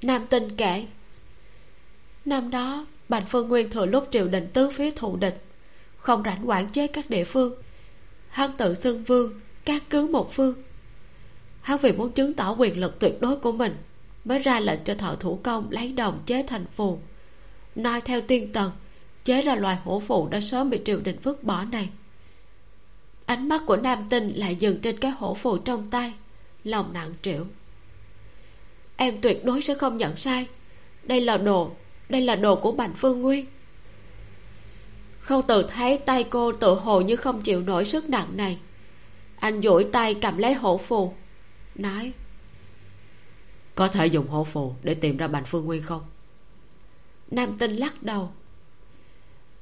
[0.01, 0.85] Nam tinh kể,
[2.25, 5.43] năm đó, bành phương nguyên thừa lúc triều đình tứ phía thụ địch,
[5.97, 7.53] không rảnh quản chế các địa phương,
[8.29, 9.33] hắn tự xưng vương,
[9.65, 10.53] các cứ một phương.
[11.61, 13.75] Hắn vì muốn chứng tỏ quyền lực tuyệt đối của mình,
[14.25, 16.99] mới ra lệnh cho thợ thủ công lấy đồng chế thành phù
[17.75, 18.71] nói theo tiên tần
[19.27, 21.89] chế ra loài hổ phù đã sớm bị triều đình vứt bỏ này.
[23.25, 26.13] Ánh mắt của nam tinh lại dừng trên cái hổ phù trong tay,
[26.63, 27.45] lòng nặng trĩu.
[28.97, 30.47] Em tuyệt đối sẽ không nhận sai.
[31.03, 31.71] Đây là đồ,
[32.09, 33.45] đây là đồ của bành phương nguyên.
[35.19, 38.57] Không tự thấy tay cô tự hồ như không chịu nổi sức nặng này,
[39.39, 41.13] anh duỗi tay cầm lấy hổ phù,
[41.75, 42.13] nói,
[43.75, 46.01] có thể dùng hổ phù để tìm ra bành phương nguyên không?
[47.31, 48.31] Nam tinh lắc đầu.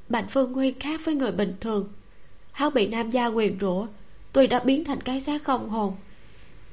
[0.09, 1.87] Bạch phương nguyên khác với người bình thường.
[2.51, 3.87] Hắn bị nam gia quyền rủa,
[4.33, 5.95] tuy đã biến thành cái xác không hồn,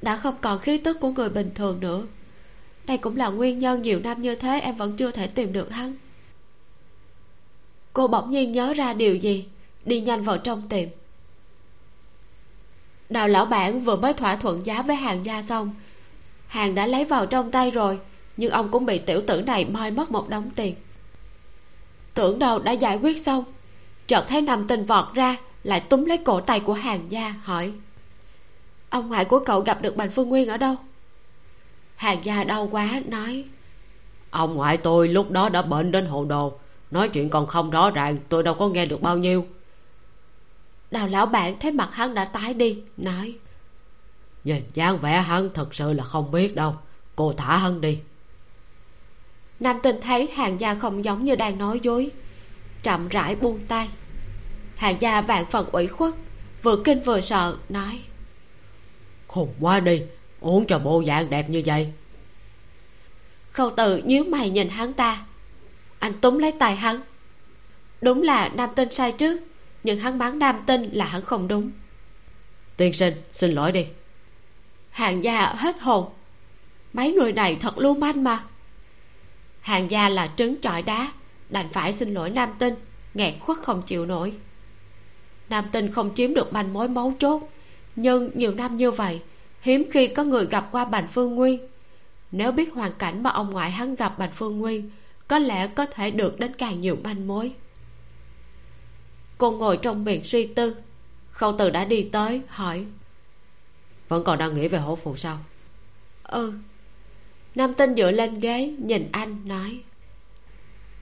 [0.01, 2.05] đã không còn khí tức của người bình thường nữa.
[2.85, 5.71] Đây cũng là nguyên nhân nhiều năm như thế em vẫn chưa thể tìm được
[5.71, 5.95] hắn.
[7.93, 9.45] Cô bỗng nhiên nhớ ra điều gì,
[9.85, 10.89] đi nhanh vào trong tiệm.
[13.09, 15.75] Đào lão bản vừa mới thỏa thuận giá với hàng gia xong,
[16.47, 17.99] hàng đã lấy vào trong tay rồi,
[18.37, 20.75] nhưng ông cũng bị tiểu tử này moi mất một đống tiền
[22.13, 23.43] tưởng đâu đã giải quyết xong.
[24.07, 27.73] Chợt thấy nằm tình vọt ra lại túm lấy cổ tay của hàng gia hỏi
[28.89, 30.75] ông ngoại của cậu gặp được bành phương nguyên ở đâu?
[31.95, 33.45] Hàng gia đau quá nói
[34.29, 36.53] ông ngoại tôi lúc đó đã bệnh đến hồ đồ
[36.91, 39.45] nói chuyện còn không rõ ràng tôi đâu có nghe được bao nhiêu.
[40.91, 43.35] Đào lão bạn thấy mặt hắn đã tái đi nói
[44.43, 46.75] nhìn dáng vẻ hắn thật sự là không biết đâu
[47.15, 47.99] cô thả hắn đi
[49.63, 52.11] nam tinh thấy hàng gia không giống như đang nói dối.
[52.83, 53.89] Chậm rãi buông tay.
[54.75, 56.13] Hàng gia vạn phần ủy khuất
[56.63, 57.99] vừa kinh vừa sợ nói.
[59.27, 60.01] Khùng quá đi
[60.39, 61.91] uống cho bộ dạng đẹp như vậy.
[63.51, 65.25] Khâu tự nhíu mày nhìn hắn ta.
[65.99, 67.01] Anh túm lấy tay hắn.
[68.01, 69.41] Đúng là nam tinh sai trước
[69.83, 71.71] nhưng hắn bán nam tinh là hắn không đúng.
[72.77, 73.85] Tiên sinh xin lỗi đi.
[74.89, 76.09] Hàng gia hết hồn.
[76.93, 78.43] Mấy người này thật lưu manh mà
[79.63, 81.11] hàng gia là trứng trọi đá,
[81.49, 82.75] đành phải xin lỗi nam tinh,
[83.13, 84.33] nghẹn khuất không chịu nổi.
[85.49, 87.49] Nam tinh không chiếm được manh mối mấu chốt,
[87.95, 89.21] nhưng nhiều năm như vậy,
[89.61, 91.67] hiếm khi có người gặp qua bành phương nguyên.
[92.31, 94.89] Nếu biết hoàn cảnh mà ông ngoại hắn gặp bành phương nguyên,
[95.27, 97.53] có lẽ có thể được đến càng nhiều manh mối.
[99.37, 100.75] Cô ngồi trong miệng suy tư,
[101.31, 102.85] khâu từ đã đi tới, hỏi,
[104.07, 105.37] vẫn còn đang nghĩ về hổ phù sao?
[106.23, 106.53] Ừ
[107.55, 109.79] nam tinh dựa lên ghế nhìn anh nói.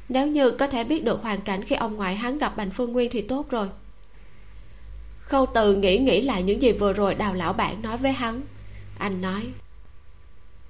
[0.09, 2.93] Nếu như có thể biết được hoàn cảnh khi ông ngoại hắn gặp bành phương
[2.93, 3.69] nguyên thì tốt rồi.
[5.19, 8.41] Khâu từ nghĩ nghĩ lại những gì vừa rồi đào lão bản nói với hắn.
[8.97, 9.47] Anh nói.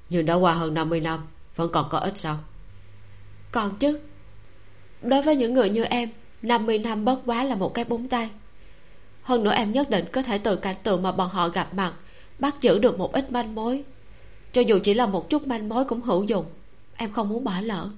[0.09, 1.19] Nhưng đã qua hơn 50 năm
[1.55, 2.37] vẫn còn có ít sao?
[3.51, 3.99] Còn chứ.
[5.01, 6.09] Đối với những người như em
[6.41, 8.29] 50 năm bất quá là một cái búng tay.
[9.23, 11.93] Hơn nữa em nhất định có thể từ cảnh tượng mà bọn họ gặp mặt
[12.39, 13.83] bắt giữ được một ít manh mối
[14.51, 16.45] cho dù chỉ là một chút manh mối cũng hữu dụng.
[16.95, 17.89] Em không muốn bỏ lỡ.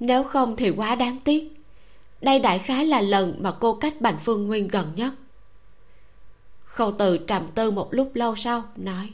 [0.00, 1.52] Nếu không thì quá đáng tiếc.
[2.20, 5.14] Đây đại khái là lần mà cô cách bành phương nguyên gần nhất.
[6.64, 9.10] Khâu từ trầm tư một lúc lâu sau nói.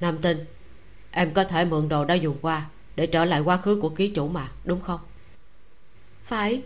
[0.00, 0.44] Nam tinh
[1.10, 2.66] em có thể mượn đồ đã dùng qua
[2.96, 5.00] để trở lại quá khứ của ký chủ mà đúng không?
[6.24, 6.62] Phải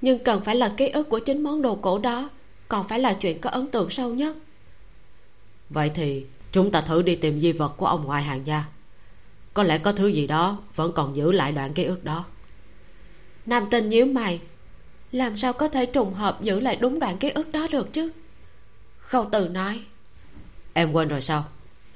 [0.00, 2.30] nhưng cần phải là ký ức của chính món đồ cổ đó
[2.68, 4.36] còn phải là chuyện có ấn tượng sâu nhất.
[5.70, 8.64] Vậy thì chúng ta thử đi tìm di vật của ông ngoại hàng gia.
[9.54, 12.24] Có lẽ có thứ gì đó vẫn còn giữ lại đoạn ký ức đó.
[13.46, 14.40] Nam tinh nhíu mày.
[15.12, 18.10] Làm sao có thể trùng hợp giữ lại đúng đoạn ký ức đó được chứ?
[18.98, 19.80] Khâu từ nói.
[20.72, 21.44] Em quên rồi sao?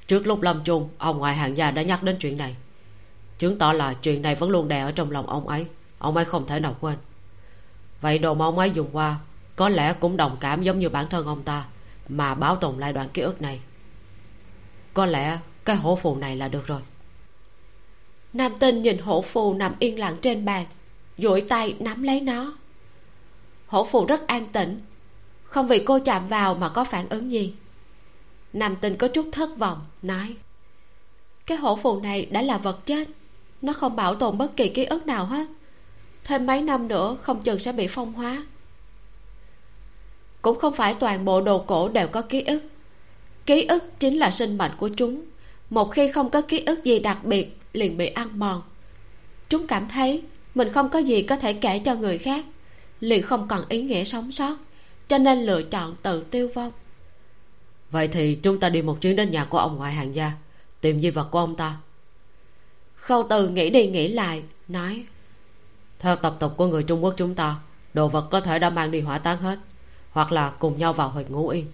[0.06, 2.56] Trước lúc lâm chung, ông ngoại hàng gia đã nhắc đến chuyện này.
[3.38, 5.66] Chứng tỏ là chuyện này vẫn luôn đè ở trong lòng ông ấy.
[5.98, 6.96] Ông ấy không thể nào quên.
[8.00, 9.16] Vậy đồ mà ông ấy dùng qua,
[9.56, 11.64] có lẽ cũng đồng cảm giống như bản thân ông ta,
[12.08, 13.60] mà bảo tồn lại đoạn ký ức này
[14.94, 16.80] có lẽ cái hổ phù này là được rồi.
[18.32, 20.66] Nam tinh nhìn hổ phù nằm yên lặng trên bàn,
[21.18, 22.56] duỗi tay nắm lấy nó.
[23.66, 24.80] Hổ phù rất an tĩnh,
[25.44, 27.54] không vì cô chạm vào mà có phản ứng gì.
[28.52, 30.36] Nam tinh có chút thất vọng, nói,
[31.46, 33.08] cái hổ phù này đã là vật chết,
[33.62, 35.46] nó không bảo tồn bất kỳ ký ức nào hết.
[36.24, 38.46] Thêm mấy năm nữa không chừng sẽ bị phong hóa.
[40.42, 42.62] Cũng không phải toàn bộ đồ cổ đều có ký ức
[43.46, 45.24] ký ức chính là sinh mệnh của chúng.
[45.70, 48.62] Một khi không có ký ức gì đặc biệt liền bị ăn mòn.
[49.48, 50.22] Chúng cảm thấy
[50.54, 52.44] mình không có gì có thể kể cho người khác
[53.00, 54.56] liền không còn ý nghĩa sống sót
[55.08, 56.72] cho nên lựa chọn tự tiêu vong.
[57.90, 60.32] Vậy thì chúng ta đi một chuyến đến nhà của ông ngoại hàng gia
[60.80, 61.76] tìm di vật của ông ta.
[62.94, 65.04] Khâu từ nghĩ đi nghĩ lại nói
[65.98, 67.56] theo tập tục của người trung quốc chúng ta
[67.94, 69.58] đồ vật có thể đã mang đi hỏa táng hết
[70.10, 71.66] hoặc là cùng nhau vào huyệt ngũ yên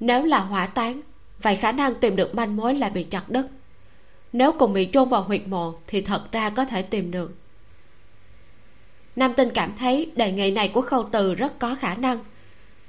[0.00, 1.00] nếu là hỏa táng
[1.42, 3.46] vậy khả năng tìm được manh mối là bị chặt đứt.
[4.32, 7.34] Nếu cùng bị chôn vào huyệt mộ thì thật ra có thể tìm được.
[9.16, 12.18] Nam tinh cảm thấy đề nghị này của khâu từ rất có khả năng.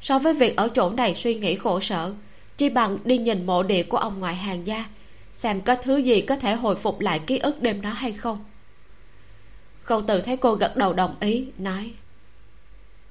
[0.01, 2.13] So với việc ở chỗ này suy nghĩ khổ sở
[2.57, 4.85] chi bằng đi nhìn mộ địa của ông ngoại hàng gia
[5.33, 8.45] xem có thứ gì có thể hồi phục lại ký ức đêm đó hay không.
[9.81, 11.93] Khâu từ thấy cô gật đầu đồng ý nói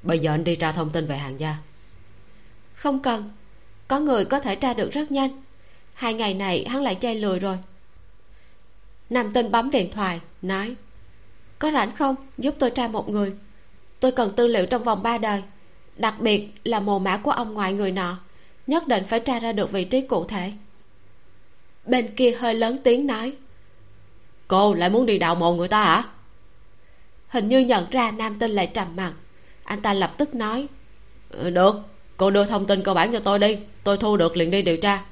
[0.03, 1.57] bây giờ anh đi tra thông tin về hàng gia.
[2.75, 3.31] Không cần
[3.89, 5.43] có người có thể tra được rất nhanh.
[5.95, 7.59] Hai ngày này hắn lại chơi lười rồi.
[9.11, 10.75] Nam tinh bấm điện thoại nói
[11.59, 12.17] có rảnh không?
[12.39, 13.35] Giúp tôi tra một người.
[14.01, 15.43] Tôi cần tư liệu trong vòng ba đời
[15.97, 18.19] đặc biệt là mồ mã của ông ngoại người nọ
[18.67, 20.53] nhất định phải tra ra được vị trí cụ thể.
[21.85, 23.33] Bên kia hơi lớn tiếng nói
[24.49, 26.05] cô lại muốn đi đào mộ người ta hả?
[27.29, 29.13] Hình như nhận ra nam tinh lại trầm mặt.
[29.65, 30.67] Anh ta lập tức nói
[31.31, 31.77] ừ, được
[32.17, 33.59] cô đưa thông tin cơ bản cho tôi đi.
[33.85, 35.05] Tôi thu được liền đi điều tra.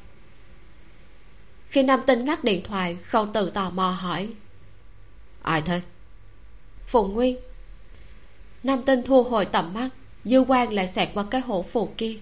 [1.69, 4.29] Khi nam tinh ngắt điện thoại khâu từ tò mò hỏi.
[5.43, 5.81] Ai thế?
[6.87, 7.37] Phùng nguyên
[8.63, 9.89] nam tinh thu hồi tầm mắt
[10.25, 12.17] dư quan lại xẹt qua cái hổ phù kia.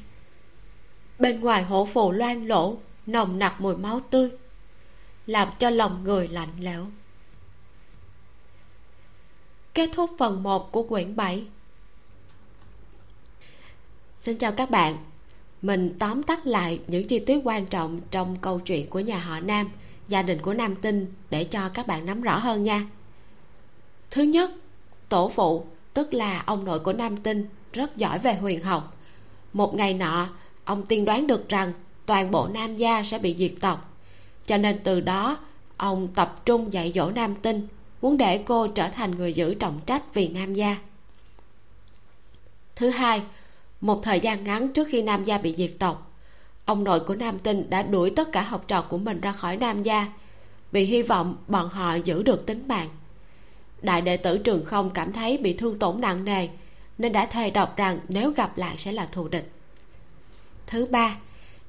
[1.18, 4.30] Bên ngoài hổ phù loang lỗ nồng nặc mùi máu tươi
[5.26, 6.86] làm cho lòng người lạnh lẽo.
[9.74, 11.44] Kết thúc phần 1 của quyển 7
[14.22, 14.96] xin chào các bạn.
[15.62, 19.40] Mình tóm tắt lại những chi tiết quan trọng trong câu chuyện của nhà họ
[19.40, 19.70] nam,
[20.08, 22.86] gia đình của nam tinh để cho các bạn nắm rõ hơn nha.
[24.10, 24.50] Thứ nhất,
[25.08, 28.96] tổ phụ, tức là ông nội của nam tinh, rất giỏi về huyền học.
[29.52, 30.28] Một ngày nọ,
[30.64, 31.72] ông tiên đoán được rằng
[32.06, 33.94] toàn bộ nam gia sẽ bị diệt tộc.
[34.46, 35.38] Cho nên từ đó,
[35.76, 37.68] ông tập trung dạy dỗ nam tinh,
[38.02, 40.76] muốn để cô trở thành người giữ trọng trách vì nam gia.
[42.76, 43.22] Thứ hai
[43.82, 46.12] một thời gian ngắn trước khi nam gia bị diệt tộc,
[46.64, 49.56] ông nội của nam tinh đã đuổi tất cả học trò của mình ra khỏi
[49.56, 50.06] nam gia,
[50.72, 52.88] vì hy vọng bọn họ giữ được tính mạng.
[53.82, 56.48] Đại đệ tử trường không cảm thấy bị thương tổn nặng nề,
[56.98, 59.50] nên đã thề độc rằng nếu gặp lại sẽ là thù địch.
[60.66, 61.16] Thứ ba,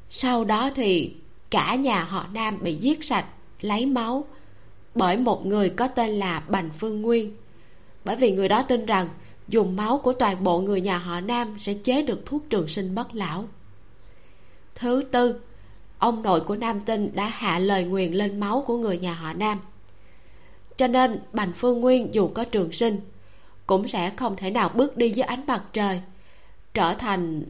[0.10, 1.16] sau đó thì
[1.50, 3.26] cả nhà họ nam bị giết sạch,
[3.62, 4.26] lấy máu
[4.96, 7.36] bởi một người có tên là bành phương nguyên.
[8.06, 9.10] Bởi vì người đó tin rằng
[9.48, 12.96] dùng máu của toàn bộ người nhà họ nam sẽ chế được thuốc trường sinh
[12.96, 13.48] bất lão.
[14.76, 15.42] Thứ tư
[15.98, 19.34] ông nội của nam tinh đã hạ lời nguyền lên máu của người nhà họ
[19.34, 19.60] nam.
[20.78, 23.00] Cho nên bành phương nguyên dù có trường sinh
[23.68, 26.02] cũng sẽ không thể nào bước đi dưới ánh mặt trời
[26.74, 27.44] trở thành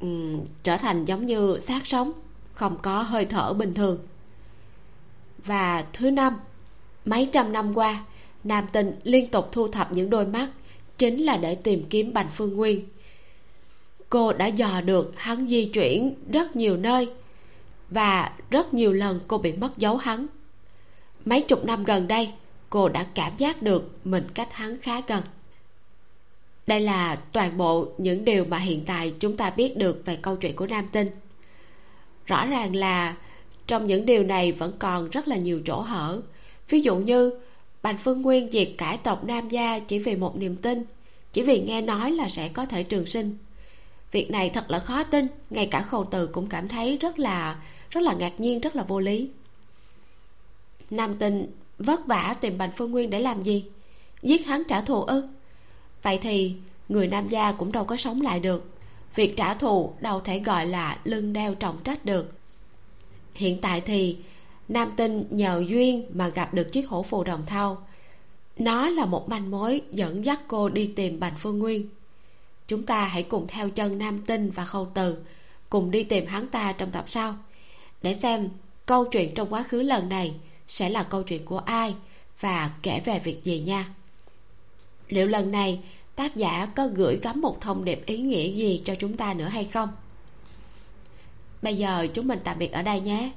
[0.00, 2.12] um, trở thành giống như xác sống
[2.54, 3.98] không có hơi thở bình thường.
[5.44, 6.36] Và thứ năm
[7.04, 8.04] mấy trăm năm qua
[8.44, 10.48] nam tinh liên tục thu thập những đôi mắt
[10.98, 12.84] chính là để tìm kiếm bành phương nguyên.
[14.08, 17.08] Cô đã dò được hắn di chuyển rất nhiều nơi
[17.90, 20.26] và rất nhiều lần cô bị mất dấu hắn.
[21.24, 22.32] Mấy chục năm gần đây,
[22.70, 25.22] cô đã cảm giác được mình cách hắn khá gần.
[26.66, 30.36] Đây là toàn bộ những điều mà hiện tại chúng ta biết được về câu
[30.36, 31.08] chuyện của nam tinh.
[32.26, 33.16] Rõ ràng là
[33.66, 36.20] trong những điều này vẫn còn rất là nhiều chỗ hở.
[36.68, 37.32] Ví dụ như
[37.88, 40.84] bành phương nguyên diệt cải tộc nam gia chỉ vì một niềm tin,
[41.32, 43.36] chỉ vì nghe nói là sẽ có thể trường sinh.
[44.12, 47.62] Việc này thật là khó tin, ngay cả khâu từ cũng cảm thấy rất là
[47.90, 49.30] rất là ngạc nhiên, rất là vô lý.
[50.90, 51.46] Nam tinh
[51.78, 53.64] vất vả tìm bành phương nguyên để làm gì?
[54.22, 55.28] Giết hắn trả thù ư?
[56.02, 56.54] Vậy thì
[56.88, 58.70] người nam gia cũng đâu có sống lại được.
[59.14, 62.32] Việc trả thù đâu thể gọi là lưng đeo trọng trách được.
[63.34, 64.16] Hiện tại thì
[64.68, 67.86] nam tinh nhờ duyên mà gặp được chiếc hổ phù đồng thau.
[68.58, 71.88] Nó là một manh mối dẫn dắt cô đi tìm bành phương nguyên.
[72.68, 75.16] Chúng ta hãy cùng theo chân nam tinh và khâu từ,
[75.70, 77.36] cùng đi tìm hắn ta trong tập sau.
[78.02, 78.48] Để xem
[78.86, 80.34] câu chuyện trong quá khứ lần này
[80.68, 81.94] sẽ là câu chuyện của ai
[82.40, 83.94] và kể về việc gì nha.
[85.08, 85.80] Liệu lần này
[86.16, 89.48] tác giả có gửi gắm một thông điệp ý nghĩa gì cho chúng ta nữa
[89.48, 89.88] hay không?
[91.62, 93.30] Bây giờ chúng mình tạm biệt ở đây nhé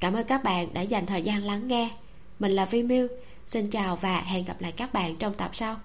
[0.00, 1.90] cảm ơn các bạn đã dành thời gian lắng nghe.
[2.38, 3.08] Mình là vi miu.
[3.46, 5.76] Xin chào và hẹn gặp lại các bạn trong tập sau.